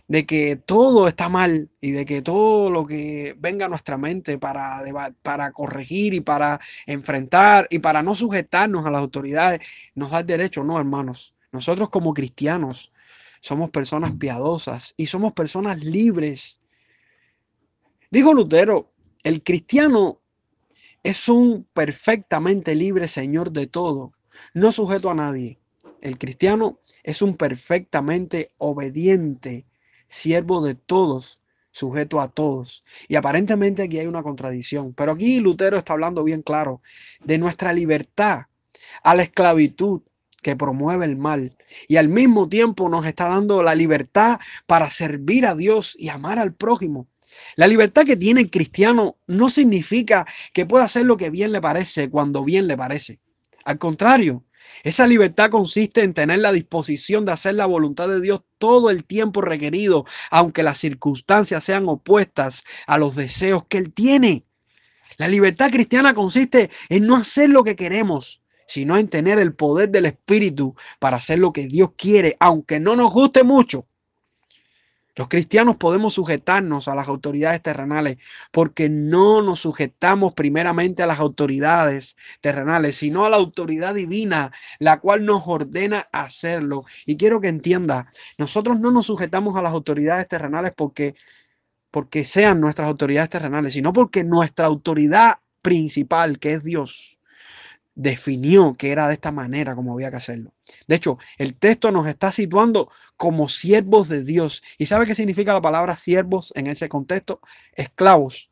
de 0.07 0.25
que 0.25 0.57
todo 0.57 1.07
está 1.07 1.29
mal 1.29 1.69
y 1.79 1.91
de 1.91 2.05
que 2.05 2.21
todo 2.21 2.69
lo 2.69 2.85
que 2.85 3.35
venga 3.39 3.65
a 3.65 3.69
nuestra 3.69 3.97
mente 3.97 4.37
para, 4.37 4.83
para 5.21 5.51
corregir 5.51 6.13
y 6.13 6.21
para 6.21 6.59
enfrentar 6.85 7.67
y 7.69 7.79
para 7.79 8.03
no 8.03 8.13
sujetarnos 8.13 8.85
a 8.85 8.91
las 8.91 8.99
autoridades 8.99 9.61
nos 9.95 10.11
da 10.11 10.19
el 10.19 10.25
derecho, 10.25 10.63
no, 10.63 10.79
hermanos. 10.79 11.35
Nosotros 11.51 11.89
como 11.89 12.13
cristianos 12.13 12.91
somos 13.41 13.69
personas 13.69 14.11
piadosas 14.13 14.93
y 14.97 15.05
somos 15.05 15.33
personas 15.33 15.83
libres. 15.83 16.61
Dijo 18.09 18.33
Lutero, 18.33 18.91
el 19.23 19.43
cristiano 19.43 20.19
es 21.03 21.29
un 21.29 21.67
perfectamente 21.73 22.75
libre 22.75 23.07
señor 23.07 23.51
de 23.51 23.67
todo, 23.67 24.13
no 24.53 24.71
sujeto 24.71 25.09
a 25.09 25.15
nadie. 25.15 25.59
El 26.01 26.17
cristiano 26.17 26.79
es 27.03 27.21
un 27.21 27.37
perfectamente 27.37 28.53
obediente 28.57 29.65
siervo 30.13 30.61
de 30.61 30.75
todos, 30.75 31.41
sujeto 31.71 32.21
a 32.21 32.27
todos. 32.29 32.83
Y 33.07 33.15
aparentemente 33.15 33.81
aquí 33.81 33.99
hay 33.99 34.07
una 34.07 34.23
contradicción, 34.23 34.93
pero 34.93 35.13
aquí 35.13 35.39
Lutero 35.39 35.77
está 35.77 35.93
hablando 35.93 36.23
bien 36.23 36.41
claro 36.41 36.81
de 37.23 37.37
nuestra 37.37 37.73
libertad 37.73 38.43
a 39.03 39.15
la 39.15 39.23
esclavitud 39.23 40.01
que 40.41 40.55
promueve 40.55 41.05
el 41.05 41.15
mal 41.15 41.57
y 41.87 41.95
al 41.95 42.09
mismo 42.09 42.49
tiempo 42.49 42.89
nos 42.89 43.05
está 43.05 43.29
dando 43.29 43.63
la 43.63 43.75
libertad 43.75 44.39
para 44.67 44.89
servir 44.89 45.45
a 45.45 45.55
Dios 45.55 45.95
y 45.97 46.09
amar 46.09 46.37
al 46.37 46.53
prójimo. 46.53 47.07
La 47.55 47.65
libertad 47.65 48.03
que 48.03 48.17
tiene 48.17 48.41
el 48.41 48.51
cristiano 48.51 49.15
no 49.25 49.49
significa 49.49 50.27
que 50.53 50.65
pueda 50.65 50.83
hacer 50.83 51.05
lo 51.05 51.17
que 51.17 51.29
bien 51.29 51.51
le 51.51 51.61
parece 51.61 52.09
cuando 52.09 52.43
bien 52.43 52.67
le 52.67 52.77
parece. 52.77 53.19
Al 53.63 53.79
contrario, 53.79 54.43
esa 54.83 55.07
libertad 55.07 55.49
consiste 55.49 56.03
en 56.03 56.13
tener 56.13 56.39
la 56.39 56.51
disposición 56.51 57.25
de 57.25 57.31
hacer 57.31 57.55
la 57.55 57.65
voluntad 57.65 58.09
de 58.09 58.19
Dios 58.19 58.41
todo 58.57 58.89
el 58.89 59.05
tiempo 59.05 59.41
requerido, 59.41 60.05
aunque 60.29 60.63
las 60.63 60.77
circunstancias 60.77 61.63
sean 61.63 61.87
opuestas 61.87 62.63
a 62.87 62.97
los 62.97 63.15
deseos 63.15 63.65
que 63.65 63.77
Él 63.77 63.93
tiene. 63.93 64.45
La 65.17 65.27
libertad 65.27 65.69
cristiana 65.69 66.13
consiste 66.13 66.69
en 66.89 67.07
no 67.07 67.15
hacer 67.15 67.49
lo 67.49 67.63
que 67.63 67.75
queremos, 67.75 68.41
sino 68.67 68.97
en 68.97 69.07
tener 69.07 69.39
el 69.39 69.53
poder 69.53 69.89
del 69.89 70.05
Espíritu 70.05 70.75
para 70.99 71.17
hacer 71.17 71.39
lo 71.39 71.53
que 71.53 71.67
Dios 71.67 71.91
quiere, 71.95 72.35
aunque 72.39 72.79
no 72.79 72.95
nos 72.95 73.11
guste 73.11 73.43
mucho. 73.43 73.87
Los 75.15 75.27
cristianos 75.27 75.75
podemos 75.77 76.15
sujetarnos 76.15 76.87
a 76.87 76.95
las 76.95 77.07
autoridades 77.07 77.61
terrenales 77.61 78.17
porque 78.51 78.89
no 78.89 79.43
nos 79.43 79.59
sujetamos 79.59 80.33
primeramente 80.33 81.03
a 81.03 81.07
las 81.07 81.19
autoridades 81.19 82.15
terrenales, 82.41 82.95
sino 82.95 83.25
a 83.25 83.29
la 83.29 83.37
autoridad 83.37 83.93
divina, 83.93 84.51
la 84.79 84.99
cual 84.99 85.25
nos 85.25 85.43
ordena 85.45 86.07
hacerlo. 86.11 86.85
Y 87.05 87.17
quiero 87.17 87.41
que 87.41 87.49
entienda, 87.49 88.09
nosotros 88.39 88.79
no 88.79 88.89
nos 88.89 89.05
sujetamos 89.05 89.55
a 89.55 89.61
las 89.61 89.73
autoridades 89.73 90.27
terrenales 90.27 90.73
porque 90.75 91.15
porque 91.91 92.25
sean 92.25 92.59
nuestras 92.59 92.87
autoridades 92.87 93.29
terrenales, 93.29 93.73
sino 93.73 93.93
porque 93.93 94.23
nuestra 94.23 94.65
autoridad 94.65 95.35
principal, 95.61 96.39
que 96.39 96.53
es 96.53 96.63
Dios, 96.63 97.19
definió 97.95 98.75
que 98.75 98.91
era 98.91 99.07
de 99.07 99.13
esta 99.13 99.31
manera 99.31 99.75
como 99.75 99.93
había 99.93 100.09
que 100.09 100.17
hacerlo. 100.17 100.53
De 100.87 100.95
hecho, 100.95 101.17
el 101.37 101.55
texto 101.55 101.91
nos 101.91 102.07
está 102.07 102.31
situando 102.31 102.89
como 103.17 103.47
siervos 103.49 104.09
de 104.09 104.23
Dios. 104.23 104.63
¿Y 104.77 104.87
sabe 104.87 105.05
qué 105.05 105.15
significa 105.15 105.53
la 105.53 105.61
palabra 105.61 105.95
siervos 105.95 106.51
en 106.55 106.67
ese 106.67 106.89
contexto? 106.89 107.41
Esclavos. 107.73 108.49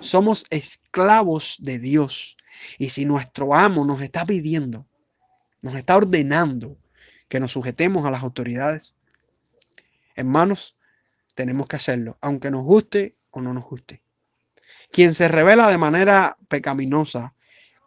Somos 0.00 0.44
esclavos 0.50 1.56
de 1.60 1.78
Dios. 1.78 2.36
Y 2.78 2.88
si 2.88 3.04
nuestro 3.04 3.54
amo 3.54 3.84
nos 3.84 4.00
está 4.00 4.26
pidiendo, 4.26 4.86
nos 5.62 5.74
está 5.74 5.96
ordenando 5.96 6.76
que 7.28 7.40
nos 7.40 7.52
sujetemos 7.52 8.04
a 8.04 8.10
las 8.10 8.22
autoridades, 8.22 8.96
hermanos, 10.14 10.76
tenemos 11.34 11.68
que 11.68 11.76
hacerlo, 11.76 12.18
aunque 12.20 12.50
nos 12.50 12.64
guste 12.64 13.16
o 13.30 13.40
no 13.40 13.54
nos 13.54 13.64
guste. 13.64 14.02
Quien 14.90 15.14
se 15.14 15.28
revela 15.28 15.68
de 15.68 15.78
manera 15.78 16.36
pecaminosa 16.48 17.34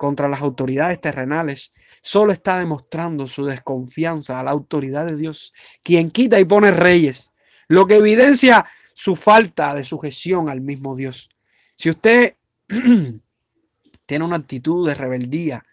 contra 0.02 0.28
las 0.28 0.42
autoridades 0.42 1.00
terrenales, 1.00 1.72
solo 2.02 2.34
está 2.34 2.58
demostrando 2.58 3.28
su 3.28 3.46
desconfianza 3.46 4.40
a 4.40 4.44
la 4.44 4.50
autoridad 4.50 5.06
de 5.06 5.16
Dios, 5.16 5.54
quien 5.84 6.10
quita 6.10 6.40
y 6.40 6.44
pone 6.46 6.72
reyes, 6.72 7.34
lo 7.68 7.86
que 7.86 7.98
evidencia 7.98 8.66
su 8.96 9.16
falta 9.16 9.76
de 9.76 9.84
sujeción 9.84 10.50
al 10.50 10.60
mismo 10.60 10.96
Dios. 10.96 11.30
Si 11.76 11.92
usted 11.92 12.34
tiene 14.08 14.26
una 14.26 14.38
actitud 14.38 14.88
de 14.88 14.96
rebeldía 14.96 15.64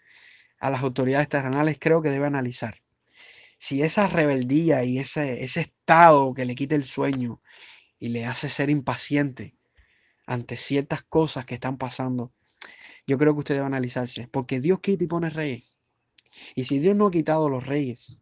a 0.59 0.69
las 0.69 0.83
autoridades 0.83 1.27
terrenales, 1.27 1.77
creo 1.79 2.03
que 2.03 2.11
debe 2.11 2.27
analizar 2.27 2.75
si 3.57 3.81
esa 3.81 4.05
rebeldía 4.05 4.83
y 4.83 4.99
ese, 4.99 5.43
ese 5.43 5.61
estado 5.61 6.35
que 6.35 6.45
le 6.45 6.53
quita 6.53 6.75
el 6.75 6.85
sueño 6.85 7.41
y 7.97 8.09
le 8.09 8.27
hace 8.27 8.47
ser 8.47 8.69
impaciente 8.69 9.55
ante 10.27 10.55
ciertas 10.55 11.01
cosas 11.01 11.45
que 11.45 11.55
están 11.55 11.79
pasando, 11.79 12.31
yo 13.09 13.17
creo 13.17 13.33
que 13.33 13.39
usted 13.39 13.55
debe 13.55 13.65
analizarse, 13.65 14.27
porque 14.27 14.59
Dios 14.59 14.81
quita 14.81 15.03
y 15.03 15.07
pone 15.07 15.31
reyes. 15.31 15.79
Y 16.53 16.65
si 16.65 16.77
Dios 16.77 16.95
no 16.95 17.07
ha 17.07 17.11
quitado 17.11 17.49
los 17.49 17.65
reyes, 17.65 18.21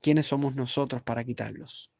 ¿quiénes 0.00 0.26
somos 0.28 0.54
nosotros 0.54 1.02
para 1.02 1.24
quitarlos? 1.24 1.90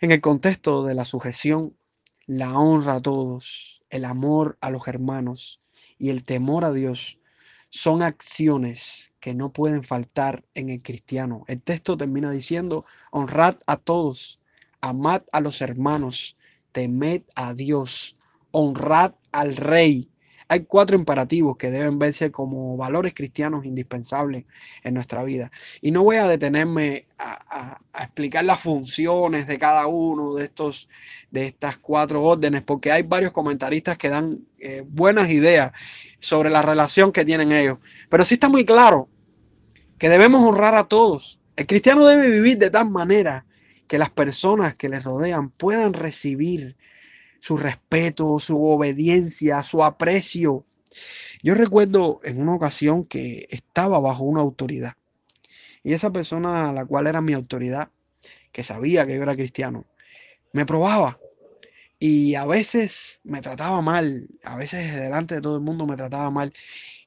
En 0.00 0.10
el 0.10 0.22
contexto 0.22 0.84
de 0.84 0.94
la 0.94 1.04
sujeción, 1.04 1.76
la 2.24 2.58
honra 2.58 2.94
a 2.94 3.02
todos, 3.02 3.82
el 3.90 4.06
amor 4.06 4.56
a 4.62 4.70
los 4.70 4.88
hermanos 4.88 5.60
y 5.98 6.08
el 6.08 6.24
temor 6.24 6.64
a 6.64 6.72
Dios 6.72 7.20
son 7.68 8.00
acciones 8.00 9.12
que 9.20 9.34
no 9.34 9.52
pueden 9.52 9.82
faltar 9.82 10.46
en 10.54 10.70
el 10.70 10.80
cristiano. 10.80 11.44
El 11.46 11.60
texto 11.60 11.98
termina 11.98 12.30
diciendo, 12.30 12.86
honrad 13.10 13.56
a 13.66 13.76
todos, 13.76 14.40
amad 14.80 15.24
a 15.30 15.40
los 15.42 15.60
hermanos, 15.60 16.38
temed 16.72 17.24
a 17.34 17.52
Dios, 17.52 18.16
honrad 18.56 19.12
al 19.32 19.54
rey. 19.54 20.08
Hay 20.48 20.60
cuatro 20.60 20.96
imperativos 20.96 21.58
que 21.58 21.70
deben 21.70 21.98
verse 21.98 22.30
como 22.30 22.76
valores 22.78 23.12
cristianos 23.12 23.66
indispensables 23.66 24.44
en 24.82 24.94
nuestra 24.94 25.24
vida. 25.24 25.50
Y 25.82 25.90
no 25.90 26.04
voy 26.04 26.16
a 26.16 26.26
detenerme 26.26 27.06
a, 27.18 27.78
explicar 28.00 28.44
las 28.44 28.60
funciones 28.60 29.46
de 29.46 29.58
cada 29.58 29.86
uno 29.88 30.34
de 30.34 30.44
estos, 30.44 30.88
de 31.30 31.46
estas 31.46 31.76
cuatro 31.76 32.22
órdenes, 32.22 32.62
porque 32.62 32.92
hay 32.92 33.02
varios 33.02 33.32
comentaristas 33.32 33.98
que 33.98 34.08
dan 34.08 34.38
eh, 34.58 34.84
buenas 34.86 35.28
ideas 35.28 35.72
sobre 36.18 36.48
la 36.48 36.62
relación 36.62 37.12
que 37.12 37.26
tienen 37.26 37.52
ellos. 37.52 37.78
Pero 38.08 38.24
sí 38.24 38.34
está 38.34 38.48
muy 38.48 38.64
claro 38.64 39.10
que 39.98 40.08
debemos 40.08 40.42
honrar 40.42 40.76
a 40.76 40.84
todos. 40.84 41.40
El 41.56 41.66
cristiano 41.66 42.06
debe 42.06 42.30
vivir 42.30 42.56
de 42.56 42.70
tal 42.70 42.88
manera 42.88 43.44
que 43.86 43.98
las 43.98 44.10
personas 44.10 44.74
que 44.76 44.88
le 44.88 45.00
rodean 45.00 45.50
puedan 45.50 45.92
recibir 45.92 46.76
su 47.40 47.56
respeto, 47.56 48.38
su 48.38 48.64
obediencia, 48.64 49.62
su 49.62 49.82
aprecio. 49.84 50.64
Yo 51.42 51.54
recuerdo 51.54 52.20
en 52.24 52.40
una 52.40 52.54
ocasión 52.54 53.04
que 53.04 53.46
estaba 53.50 54.00
bajo 54.00 54.24
una 54.24 54.40
autoridad 54.40 54.94
y 55.82 55.92
esa 55.92 56.10
persona 56.10 56.70
a 56.70 56.72
la 56.72 56.84
cual 56.84 57.06
era 57.06 57.20
mi 57.20 57.32
autoridad, 57.32 57.90
que 58.50 58.64
sabía 58.64 59.06
que 59.06 59.14
yo 59.14 59.22
era 59.22 59.36
cristiano, 59.36 59.84
me 60.52 60.66
probaba 60.66 61.20
y 61.98 62.34
a 62.34 62.44
veces 62.44 63.20
me 63.22 63.40
trataba 63.40 63.80
mal, 63.80 64.28
a 64.42 64.56
veces 64.56 64.94
delante 64.94 65.36
de 65.36 65.40
todo 65.40 65.56
el 65.56 65.62
mundo 65.62 65.86
me 65.86 65.96
trataba 65.96 66.30
mal 66.30 66.52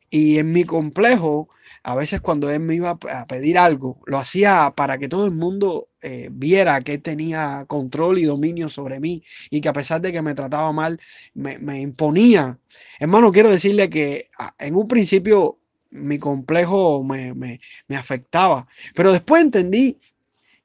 y 0.09 0.37
en 0.39 0.51
mi 0.51 0.63
complejo, 0.63 1.49
a 1.83 1.95
veces 1.95 2.21
cuando 2.21 2.49
él 2.49 2.59
me 2.59 2.75
iba 2.75 2.91
a 3.11 3.27
pedir 3.27 3.57
algo, 3.57 3.99
lo 4.05 4.17
hacía 4.17 4.73
para 4.75 4.97
que 4.97 5.07
todo 5.07 5.25
el 5.25 5.31
mundo 5.31 5.89
eh, 6.01 6.29
viera 6.31 6.81
que 6.81 6.95
él 6.95 7.01
tenía 7.01 7.65
control 7.67 8.19
y 8.19 8.23
dominio 8.23 8.69
sobre 8.69 8.99
mí 8.99 9.23
y 9.49 9.61
que 9.61 9.69
a 9.69 9.73
pesar 9.73 10.01
de 10.01 10.11
que 10.11 10.21
me 10.21 10.35
trataba 10.35 10.71
mal, 10.71 10.99
me, 11.33 11.79
imponía. 11.79 12.57
Hermano, 12.99 13.31
quiero 13.31 13.49
decirle 13.49 13.89
que 13.89 14.27
ah, 14.37 14.53
en 14.59 14.75
un 14.75 14.87
principio 14.87 15.57
mi 15.91 16.19
complejo 16.19 17.03
me, 17.03 17.33
me 17.33 17.95
afectaba, 17.95 18.67
pero 18.93 19.11
después 19.11 19.41
entendí 19.41 19.97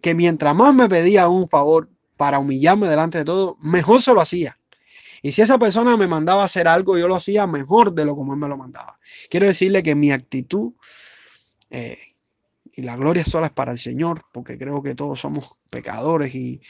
que 0.01 0.15
mientras 0.15 0.55
más 0.55 0.75
me 0.75 0.89
pedía 0.89 1.29
un 1.29 1.49
favor 1.49 1.89
para 2.17 2.39
humillarme 2.39 2.89
delante 2.89 3.19
de 3.19 3.25
todo, 3.25 3.57
mejor 3.61 4.03
se 4.03 4.13
lo 4.13 4.21
hacía. 4.21 4.59
Y 5.25 5.33
si 5.33 5.41
esa 5.41 5.59
persona 5.59 5.97
me 5.97 6.07
mandaba 6.07 6.43
a 6.43 6.45
hacer 6.45 6.69
algo, 6.69 6.99
yo 6.99 7.09
lo 7.09 7.17
hacía 7.17 7.47
mejor 7.47 7.95
de 7.95 8.05
lo 8.05 8.15
como 8.15 8.35
él 8.35 8.39
me 8.39 8.47
lo 8.47 8.59
mandaba. 8.59 9.01
Quiero 9.31 9.47
decirle 9.47 9.83
que 9.83 9.95
mi 9.95 10.13
actitud, 10.13 10.75
eh, 11.71 11.97
y 12.71 12.83
la 12.83 12.95
gloria 12.95 13.25
sola 13.25 13.47
es 13.47 13.53
para 13.55 13.73
el 13.73 13.79
Señor, 13.79 14.27
porque 14.35 14.59
creo 14.59 14.83
que 14.83 14.95
todos 14.95 15.19
somos 15.19 15.57
pecadores 15.71 16.35
y, 16.35 16.61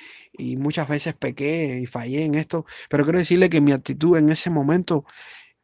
muchas 0.57 0.87
veces 0.89 1.15
pequé 1.15 1.81
y 1.83 1.87
fallé 1.87 2.27
en 2.27 2.37
esto, 2.37 2.65
pero 2.89 3.03
quiero 3.03 3.19
decirle 3.19 3.51
que 3.51 3.61
mi 3.61 3.73
actitud 3.73 4.17
en 4.17 4.31
ese 4.31 4.51
momento 4.51 5.05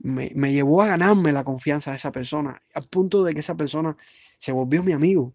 me, 0.00 0.33
me 0.35 0.53
llevó 0.53 0.83
a 0.83 0.88
ganarme 0.88 1.31
la 1.31 1.44
confianza 1.44 1.92
de 1.92 1.96
esa 1.96 2.11
persona, 2.11 2.61
al 2.74 2.88
punto 2.88 3.22
de 3.22 3.35
que 3.35 3.38
esa 3.38 3.55
persona 3.55 3.96
se 4.37 4.50
volvió 4.50 4.83
mi 4.83 4.90
amigo. 4.90 5.33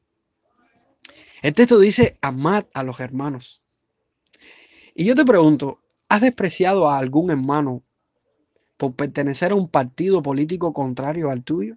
El 1.41 1.53
texto 1.53 1.79
dice, 1.79 2.17
amad 2.21 2.65
a 2.73 2.83
los 2.83 2.99
hermanos. 2.99 3.63
Y 4.93 5.05
yo 5.05 5.15
te 5.15 5.23
pregunto, 5.23 5.84
¿Has 6.15 6.21
despreciado 6.21 6.87
a 6.87 6.97
algún 6.97 7.29
hermano 7.29 7.83
por 8.77 8.95
pertenecer 8.95 9.51
a 9.51 9.55
un 9.55 9.67
partido 9.67 10.23
político 10.23 10.71
contrario 10.71 11.29
al 11.29 11.43
tuyo? 11.43 11.75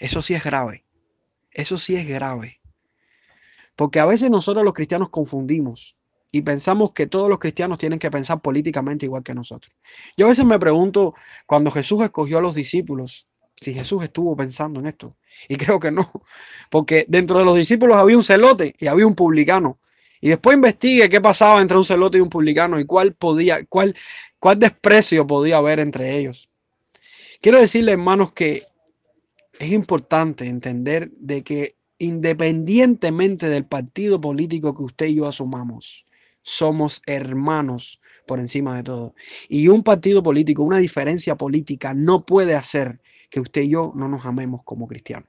Eso 0.00 0.22
sí 0.22 0.34
es 0.34 0.42
grave. 0.42 0.84
Eso 1.52 1.78
sí 1.78 1.94
es 1.94 2.04
grave. 2.04 2.60
Porque 3.76 4.00
a 4.00 4.06
veces 4.06 4.28
nosotros 4.28 4.64
los 4.64 4.74
cristianos 4.74 5.10
confundimos 5.10 5.94
y 6.32 6.42
pensamos 6.42 6.94
que 6.94 7.06
todos 7.06 7.28
los 7.28 7.38
cristianos 7.38 7.78
tienen 7.78 8.00
que 8.00 8.10
pensar 8.10 8.40
políticamente 8.40 9.06
igual 9.06 9.22
que 9.22 9.34
nosotros. 9.34 9.72
Yo 10.16 10.26
a 10.26 10.30
veces 10.30 10.44
me 10.44 10.58
pregunto, 10.58 11.14
cuando 11.46 11.70
Jesús 11.70 12.02
escogió 12.02 12.38
a 12.38 12.42
los 12.42 12.56
discípulos, 12.56 13.28
si 13.60 13.72
Jesús 13.72 14.02
estuvo 14.02 14.34
pensando 14.34 14.80
en 14.80 14.86
esto. 14.86 15.16
Y 15.48 15.54
creo 15.58 15.78
que 15.78 15.92
no, 15.92 16.10
porque 16.72 17.06
dentro 17.06 17.38
de 17.38 17.44
los 17.44 17.54
discípulos 17.54 17.98
había 17.98 18.16
un 18.16 18.24
celote 18.24 18.74
y 18.80 18.88
había 18.88 19.06
un 19.06 19.14
publicano. 19.14 19.78
Y 20.24 20.30
después 20.30 20.54
investigue 20.54 21.10
qué 21.10 21.20
pasaba 21.20 21.60
entre 21.60 21.76
un 21.76 21.84
celote 21.84 22.16
y 22.16 22.22
un 22.22 22.30
publicano 22.30 22.80
y 22.80 22.86
cuál 22.86 23.12
podía, 23.12 23.62
cuál, 23.66 23.94
cuál 24.38 24.58
desprecio 24.58 25.26
podía 25.26 25.58
haber 25.58 25.80
entre 25.80 26.16
ellos. 26.16 26.48
Quiero 27.42 27.60
decirle, 27.60 27.92
hermanos, 27.92 28.32
que 28.32 28.66
es 29.58 29.70
importante 29.70 30.46
entender 30.46 31.10
de 31.10 31.44
que 31.44 31.76
independientemente 31.98 33.50
del 33.50 33.66
partido 33.66 34.18
político 34.18 34.74
que 34.74 34.84
usted 34.84 35.06
y 35.08 35.16
yo 35.16 35.26
asumamos, 35.26 36.06
somos 36.40 37.02
hermanos 37.04 38.00
por 38.26 38.40
encima 38.40 38.78
de 38.78 38.82
todo. 38.84 39.14
Y 39.50 39.68
un 39.68 39.82
partido 39.82 40.22
político, 40.22 40.62
una 40.62 40.78
diferencia 40.78 41.36
política 41.36 41.92
no 41.92 42.24
puede 42.24 42.54
hacer 42.54 42.98
que 43.28 43.40
usted 43.40 43.60
y 43.60 43.68
yo 43.68 43.92
no 43.94 44.08
nos 44.08 44.24
amemos 44.24 44.62
como 44.64 44.88
cristianos. 44.88 45.28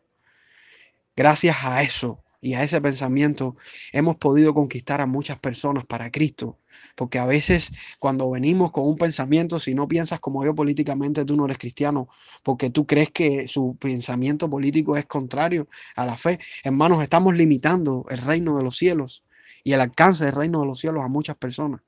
Gracias 1.17 1.57
a 1.65 1.83
eso 1.83 2.23
y 2.45 2.53
a 2.53 2.61
ese 2.61 2.79
pensamiento 2.79 3.55
hemos 3.91 4.17
podido 4.17 4.53
conquistar 4.53 5.01
a 5.01 5.07
muchas 5.07 5.39
personas 5.39 5.83
para 5.83 6.11
Cristo. 6.11 6.59
Porque 6.95 7.17
a 7.17 7.25
veces 7.25 7.71
cuando 7.97 8.29
venimos 8.29 8.71
con 8.71 8.85
un 8.85 8.97
pensamiento, 8.97 9.59
si 9.59 9.73
no 9.73 9.87
piensas 9.87 10.19
como 10.19 10.45
yo 10.45 10.53
políticamente, 10.53 11.25
tú 11.25 11.35
no 11.35 11.45
eres 11.45 11.57
cristiano, 11.57 12.07
porque 12.43 12.69
tú 12.69 12.85
crees 12.85 13.09
que 13.09 13.47
su 13.47 13.77
pensamiento 13.77 14.47
político 14.47 14.95
es 14.95 15.07
contrario 15.07 15.67
a 15.95 16.05
la 16.05 16.17
fe. 16.17 16.39
Hermanos, 16.63 17.01
estamos 17.01 17.35
limitando 17.35 18.05
el 18.09 18.19
reino 18.19 18.57
de 18.57 18.63
los 18.63 18.77
cielos 18.77 19.23
y 19.63 19.73
el 19.73 19.81
alcance 19.81 20.25
del 20.25 20.35
reino 20.35 20.61
de 20.61 20.67
los 20.67 20.79
cielos 20.79 21.03
a 21.03 21.07
muchas 21.07 21.37
personas. 21.37 21.81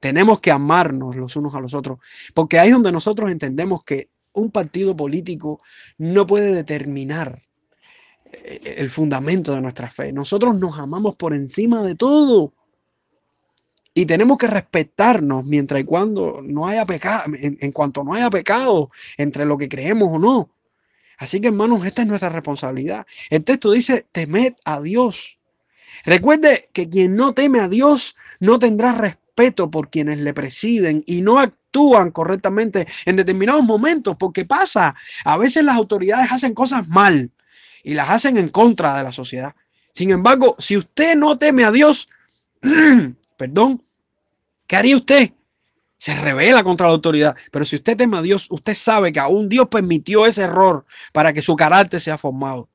Tenemos 0.00 0.40
que 0.40 0.50
amarnos 0.50 1.16
los 1.16 1.36
unos 1.36 1.54
a 1.54 1.60
los 1.60 1.74
otros, 1.74 1.98
porque 2.32 2.58
ahí 2.58 2.68
es 2.68 2.74
donde 2.74 2.92
nosotros 2.92 3.30
entendemos 3.30 3.84
que 3.84 4.08
un 4.32 4.50
partido 4.50 4.96
político 4.96 5.60
no 5.98 6.26
puede 6.26 6.54
determinar 6.54 7.42
el 8.32 8.90
fundamento 8.90 9.54
de 9.54 9.60
nuestra 9.60 9.88
fe. 9.88 10.12
Nosotros 10.12 10.58
nos 10.58 10.78
amamos 10.78 11.16
por 11.16 11.34
encima 11.34 11.82
de 11.82 11.94
todo. 11.94 12.52
Y 13.94 14.06
tenemos 14.06 14.38
que 14.38 14.46
respetarnos 14.46 15.44
mientras 15.44 15.80
y 15.80 15.84
cuando 15.84 16.40
no 16.42 16.66
haya 16.66 16.86
pecado, 16.86 17.24
en, 17.38 17.58
en, 17.60 17.72
cuanto 17.72 18.02
no 18.02 18.14
haya 18.14 18.30
pecado 18.30 18.90
entre 19.18 19.44
lo 19.44 19.58
que 19.58 19.68
creemos 19.68 20.08
o 20.12 20.18
no. 20.18 20.50
Así 21.18 21.40
que 21.40 21.48
hermanos, 21.48 21.84
esta 21.84 22.02
es 22.02 22.08
nuestra 22.08 22.30
responsabilidad. 22.30 23.06
El 23.28 23.44
texto 23.44 23.70
dice, 23.70 24.06
temed 24.12 24.54
a 24.64 24.80
Dios 24.80 25.38
Recuerde 26.04 26.68
que 26.72 26.88
quien 26.88 27.16
no 27.16 27.32
teme 27.32 27.60
a 27.60 27.68
Dios 27.68 28.16
no 28.40 28.58
tendrá 28.58 28.92
respeto 28.92 29.70
por 29.70 29.90
quienes 29.90 30.18
le 30.18 30.34
presiden 30.34 31.04
y 31.06 31.22
no 31.22 31.38
actúan 31.38 32.10
correctamente 32.10 32.86
en 33.04 33.16
determinados 33.16 33.62
momentos, 33.62 34.16
porque 34.18 34.44
pasa, 34.44 34.94
a 35.24 35.36
veces 35.36 35.64
las 35.64 35.76
autoridades 35.76 36.32
hacen 36.32 36.54
cosas 36.54 36.88
mal 36.88 37.30
y 37.82 37.94
las 37.94 38.10
hacen 38.10 38.36
en 38.36 38.48
contra 38.48 38.96
de 38.96 39.02
la 39.02 39.12
sociedad. 39.12 39.54
Sin 39.92 40.10
embargo, 40.10 40.56
si 40.58 40.76
usted 40.76 41.16
no 41.16 41.38
teme 41.38 41.64
a 41.64 41.70
Dios, 41.70 42.08
perdón, 43.36 43.82
¿qué 44.66 44.76
haría 44.76 44.96
usted? 44.96 45.32
Se 45.98 46.14
revela 46.16 46.64
contra 46.64 46.86
la 46.86 46.94
autoridad. 46.94 47.36
Pero 47.50 47.64
si 47.64 47.76
usted 47.76 47.96
teme 47.96 48.18
a 48.18 48.22
Dios, 48.22 48.46
usted 48.50 48.74
sabe 48.74 49.12
que 49.12 49.20
aún 49.20 49.48
Dios 49.48 49.68
permitió 49.68 50.26
ese 50.26 50.42
error 50.42 50.84
para 51.12 51.32
que 51.32 51.42
su 51.42 51.54
carácter 51.54 52.00
sea 52.00 52.18
formado. 52.18 52.68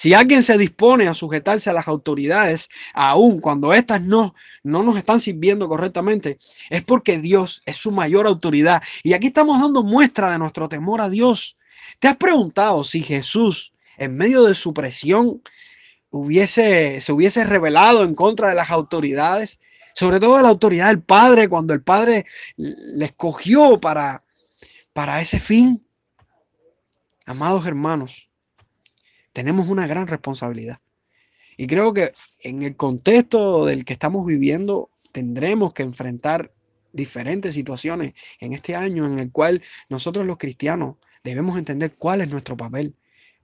Si 0.00 0.14
alguien 0.14 0.42
se 0.42 0.56
dispone 0.56 1.08
a 1.08 1.12
sujetarse 1.12 1.68
a 1.68 1.74
las 1.74 1.86
autoridades, 1.86 2.70
aun 2.94 3.38
cuando 3.38 3.74
éstas 3.74 4.00
no, 4.00 4.34
no 4.62 4.82
nos 4.82 4.96
están 4.96 5.20
sirviendo 5.20 5.68
correctamente, 5.68 6.38
es 6.70 6.82
porque 6.82 7.18
Dios 7.18 7.60
es 7.66 7.76
su 7.76 7.90
mayor 7.90 8.26
autoridad. 8.26 8.82
Y 9.02 9.12
aquí 9.12 9.26
estamos 9.26 9.60
dando 9.60 9.82
muestra 9.82 10.30
de 10.30 10.38
nuestro 10.38 10.70
temor 10.70 11.02
a 11.02 11.10
Dios. 11.10 11.58
¿Te 11.98 12.08
has 12.08 12.16
preguntado 12.16 12.82
si 12.82 13.02
Jesús, 13.02 13.74
en 14.00 14.16
medio 14.16 14.44
de 14.44 14.54
su 14.54 14.74
presión, 14.74 15.42
hubiese, 16.10 17.00
se 17.00 17.12
hubiese 17.12 17.44
revelado 17.44 18.02
en 18.02 18.14
contra 18.14 18.48
de 18.48 18.56
las 18.56 18.70
autoridades? 18.70 19.60
Sobre 19.94 20.18
todo 20.18 20.36
de 20.38 20.42
la 20.42 20.48
autoridad 20.48 20.88
del 20.88 21.02
Padre, 21.02 21.48
cuando 21.48 21.74
el 21.74 21.82
Padre 21.82 22.24
le 22.56 23.04
escogió 23.04 23.78
para, 23.78 24.24
para 24.92 25.20
ese 25.20 25.38
fin. 25.38 25.84
Amados 27.26 27.66
hermanos, 27.66 28.30
tenemos 29.32 29.68
una 29.68 29.86
gran 29.86 30.06
responsabilidad. 30.06 30.80
Y 31.58 31.66
creo 31.66 31.92
que 31.92 32.12
en 32.40 32.62
el 32.62 32.76
contexto 32.76 33.66
del 33.66 33.84
que 33.84 33.92
estamos 33.92 34.24
viviendo 34.24 34.90
tendremos 35.12 35.74
que 35.74 35.82
enfrentar 35.82 36.52
diferentes 36.92 37.52
situaciones 37.54 38.14
en 38.40 38.54
este 38.54 38.74
año 38.74 39.04
en 39.04 39.18
el 39.18 39.30
cual 39.30 39.62
nosotros 39.90 40.26
los 40.26 40.38
cristianos 40.38 40.96
debemos 41.22 41.58
entender 41.58 41.94
cuál 41.96 42.22
es 42.22 42.30
nuestro 42.30 42.56
papel. 42.56 42.94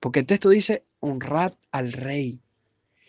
Porque 0.01 0.21
el 0.21 0.27
texto 0.27 0.49
dice 0.51 0.85
honrad 1.01 1.55
al 1.73 1.93
rey. 1.93 2.41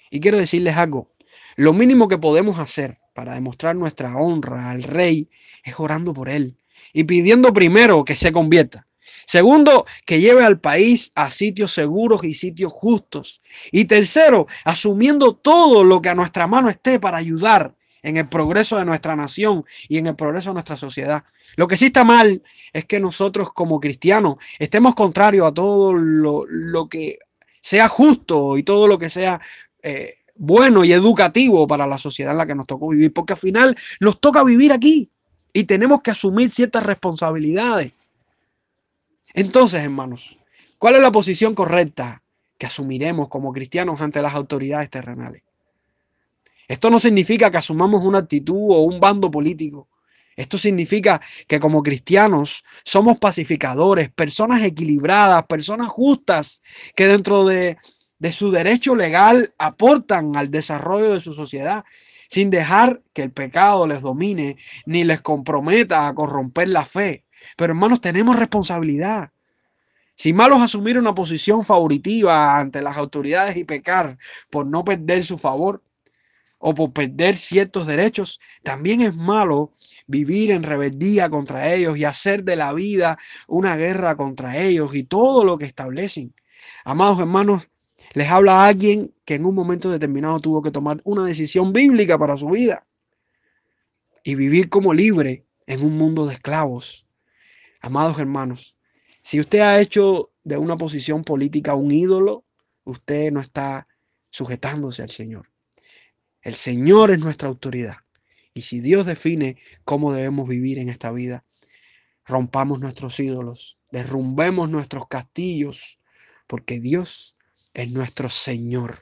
Y 0.09 0.19
quiero 0.19 0.37
decirles 0.37 0.77
algo, 0.77 1.11
lo 1.55 1.73
mínimo 1.73 2.07
que 2.07 2.17
podemos 2.17 2.59
hacer 2.59 2.97
para 3.13 3.33
demostrar 3.33 3.75
nuestra 3.75 4.15
honra 4.15 4.71
al 4.71 4.83
rey 4.83 5.29
es 5.63 5.79
orando 5.79 6.13
por 6.13 6.29
él 6.29 6.57
y 6.93 7.03
pidiendo 7.03 7.53
primero 7.53 8.05
que 8.05 8.15
se 8.15 8.31
convierta. 8.31 8.87
Segundo, 9.25 9.85
que 10.05 10.21
lleve 10.21 10.43
al 10.43 10.59
país 10.59 11.11
a 11.15 11.29
sitios 11.31 11.73
seguros 11.73 12.23
y 12.23 12.33
sitios 12.33 12.71
justos. 12.71 13.41
Y 13.71 13.85
tercero, 13.85 14.47
asumiendo 14.63 15.35
todo 15.35 15.83
lo 15.83 16.01
que 16.01 16.09
a 16.09 16.15
nuestra 16.15 16.47
mano 16.47 16.69
esté 16.69 16.99
para 16.99 17.17
ayudar 17.17 17.75
en 18.01 18.17
el 18.17 18.27
progreso 18.27 18.77
de 18.77 18.85
nuestra 18.85 19.15
nación 19.15 19.65
y 19.87 19.97
en 19.97 20.07
el 20.07 20.15
progreso 20.15 20.49
de 20.49 20.55
nuestra 20.55 20.75
sociedad. 20.75 21.23
Lo 21.55 21.67
que 21.67 21.77
sí 21.77 21.87
está 21.87 22.03
mal 22.03 22.41
es 22.73 22.85
que 22.85 22.99
nosotros 22.99 23.53
como 23.53 23.79
cristianos 23.79 24.37
estemos 24.59 24.95
contrarios 24.95 25.47
a 25.47 25.53
todo 25.53 25.93
lo, 25.93 26.87
que 26.89 27.19
sea 27.61 27.87
justo 27.87 28.57
y 28.57 28.63
todo 28.63 28.87
lo 28.87 28.97
que 28.97 29.09
sea 29.09 29.41
eh, 29.81 30.19
bueno 30.35 30.83
y 30.83 30.93
educativo 30.93 31.67
para 31.67 31.87
la 31.87 31.97
sociedad 31.97 32.33
en 32.33 32.37
la 32.37 32.45
que 32.45 32.55
nos 32.55 32.67
tocó 32.67 32.89
vivir, 32.89 33.11
porque 33.13 33.33
al 33.33 33.39
final 33.39 33.75
nos 33.99 34.19
toca 34.19 34.43
vivir 34.43 34.71
aquí 34.71 35.09
y 35.53 35.63
tenemos 35.63 36.01
que 36.01 36.11
asumir 36.11 36.51
ciertas 36.51 36.83
responsabilidades. 36.83 37.91
Entonces, 39.33 39.81
hermanos, 39.81 40.37
¿cuál 40.77 40.95
es 40.95 41.01
la 41.01 41.11
posición 41.11 41.55
correcta 41.55 42.21
que 42.57 42.65
asumiremos 42.65 43.27
como 43.29 43.53
cristianos 43.53 44.01
ante 44.01 44.21
las 44.21 44.33
autoridades 44.33 44.89
terrenales? 44.89 45.43
Esto 46.67 46.89
no 46.89 46.99
significa 46.99 47.49
que 47.49 47.57
asumamos 47.57 48.03
una 48.03 48.19
actitud 48.19 48.71
o 48.71 48.81
un 48.81 48.99
bando 48.99 49.31
político. 49.31 49.87
Esto 50.35 50.57
significa 50.57 51.19
que 51.47 51.59
como 51.59 51.81
cristianos 51.81 52.63
somos 52.83 53.17
pacificadores, 53.17 54.11
personas 54.11 54.61
equilibradas, 54.63 55.45
personas 55.47 55.87
justas, 55.89 56.61
que 56.95 57.07
dentro 57.07 57.45
de, 57.45 57.77
de 58.19 58.31
su 58.31 58.51
derecho 58.51 58.95
legal 58.95 59.53
aportan 59.57 60.35
al 60.35 60.51
desarrollo 60.51 61.13
de 61.13 61.21
su 61.21 61.33
sociedad, 61.33 61.85
sin 62.29 62.49
dejar 62.49 63.01
que 63.13 63.23
el 63.23 63.31
pecado 63.31 63.87
les 63.87 64.01
domine 64.01 64.57
ni 64.85 65.03
les 65.03 65.21
comprometa 65.21 66.07
a 66.07 66.13
corromper 66.13 66.67
la 66.67 66.85
fe. 66.85 67.23
Pero 67.55 67.71
hermanos, 67.73 68.01
tenemos 68.01 68.35
responsabilidad. 68.35 69.31
Si 70.13 70.33
malos 70.33 70.61
asumir 70.61 70.97
una 70.97 71.15
posición 71.15 71.63
favoritiva 71.63 72.59
ante 72.59 72.81
las 72.81 72.97
autoridades 72.97 73.55
y 73.55 73.63
pecar 73.63 74.17
por 74.49 74.65
no 74.65 74.83
perder 74.83 75.23
su 75.23 75.37
favor 75.37 75.83
o 76.59 76.73
por 76.73 76.91
perder 76.91 77.37
ciertos 77.37 77.87
derechos, 77.87 78.39
también 78.63 79.01
es 79.01 79.15
malo 79.15 79.71
vivir 80.07 80.51
en 80.51 80.63
rebeldía 80.63 81.29
contra 81.29 81.73
ellos 81.73 81.97
y 81.97 82.05
hacer 82.05 82.43
de 82.43 82.55
la 82.55 82.73
vida 82.73 83.17
una 83.47 83.75
guerra 83.75 84.15
contra 84.15 84.57
ellos 84.57 84.95
y 84.95 85.03
todo 85.03 85.43
lo 85.43 85.57
que 85.57 85.65
establecen. 85.65 86.33
Amados 86.83 87.19
hermanos, 87.19 87.69
les 88.13 88.29
habla 88.29 88.63
a 88.63 88.67
alguien 88.67 89.13
que 89.25 89.35
en 89.35 89.45
un 89.45 89.55
momento 89.55 89.91
determinado 89.91 90.39
tuvo 90.39 90.61
que 90.61 90.71
tomar 90.71 91.01
una 91.03 91.25
decisión 91.25 91.73
bíblica 91.73 92.17
para 92.17 92.37
su 92.37 92.49
vida 92.49 92.87
y 94.23 94.35
vivir 94.35 94.69
como 94.69 94.93
libre 94.93 95.45
en 95.67 95.83
un 95.83 95.97
mundo 95.97 96.25
de 96.25 96.33
esclavos. 96.33 97.05
Amados 97.81 98.17
hermanos, 98.19 98.75
si 99.21 99.39
usted 99.39 99.59
ha 99.59 99.79
hecho 99.79 100.31
de 100.43 100.57
una 100.57 100.77
posición 100.77 101.23
política 101.23 101.75
un 101.75 101.91
ídolo, 101.91 102.45
usted 102.83 103.31
no 103.31 103.41
está 103.41 103.87
sujetándose 104.29 105.01
al 105.01 105.09
Señor. 105.09 105.49
El 106.47 106.55
Señor 106.55 107.11
es 107.11 107.19
nuestra 107.19 107.49
autoridad. 107.49 107.97
Y 108.53 108.61
si 108.61 108.79
Dios 108.79 109.05
define 109.05 109.57
cómo 109.83 110.13
debemos 110.13 110.47
vivir 110.47 110.79
en 110.79 110.87
esta 110.87 111.11
vida, 111.11 111.43
rompamos 112.23 112.79
nuestros 112.79 113.19
ídolos, 113.19 113.77
derrumbemos 113.91 114.69
nuestros 114.69 115.09
castillos, 115.09 115.99
porque 116.47 116.79
Dios 116.79 117.35
es 117.73 117.91
nuestro 117.91 118.29
Señor. 118.29 118.99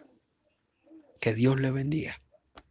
Que 1.22 1.36
Dios 1.36 1.60
le 1.60 1.70
bendiga. 1.70 2.20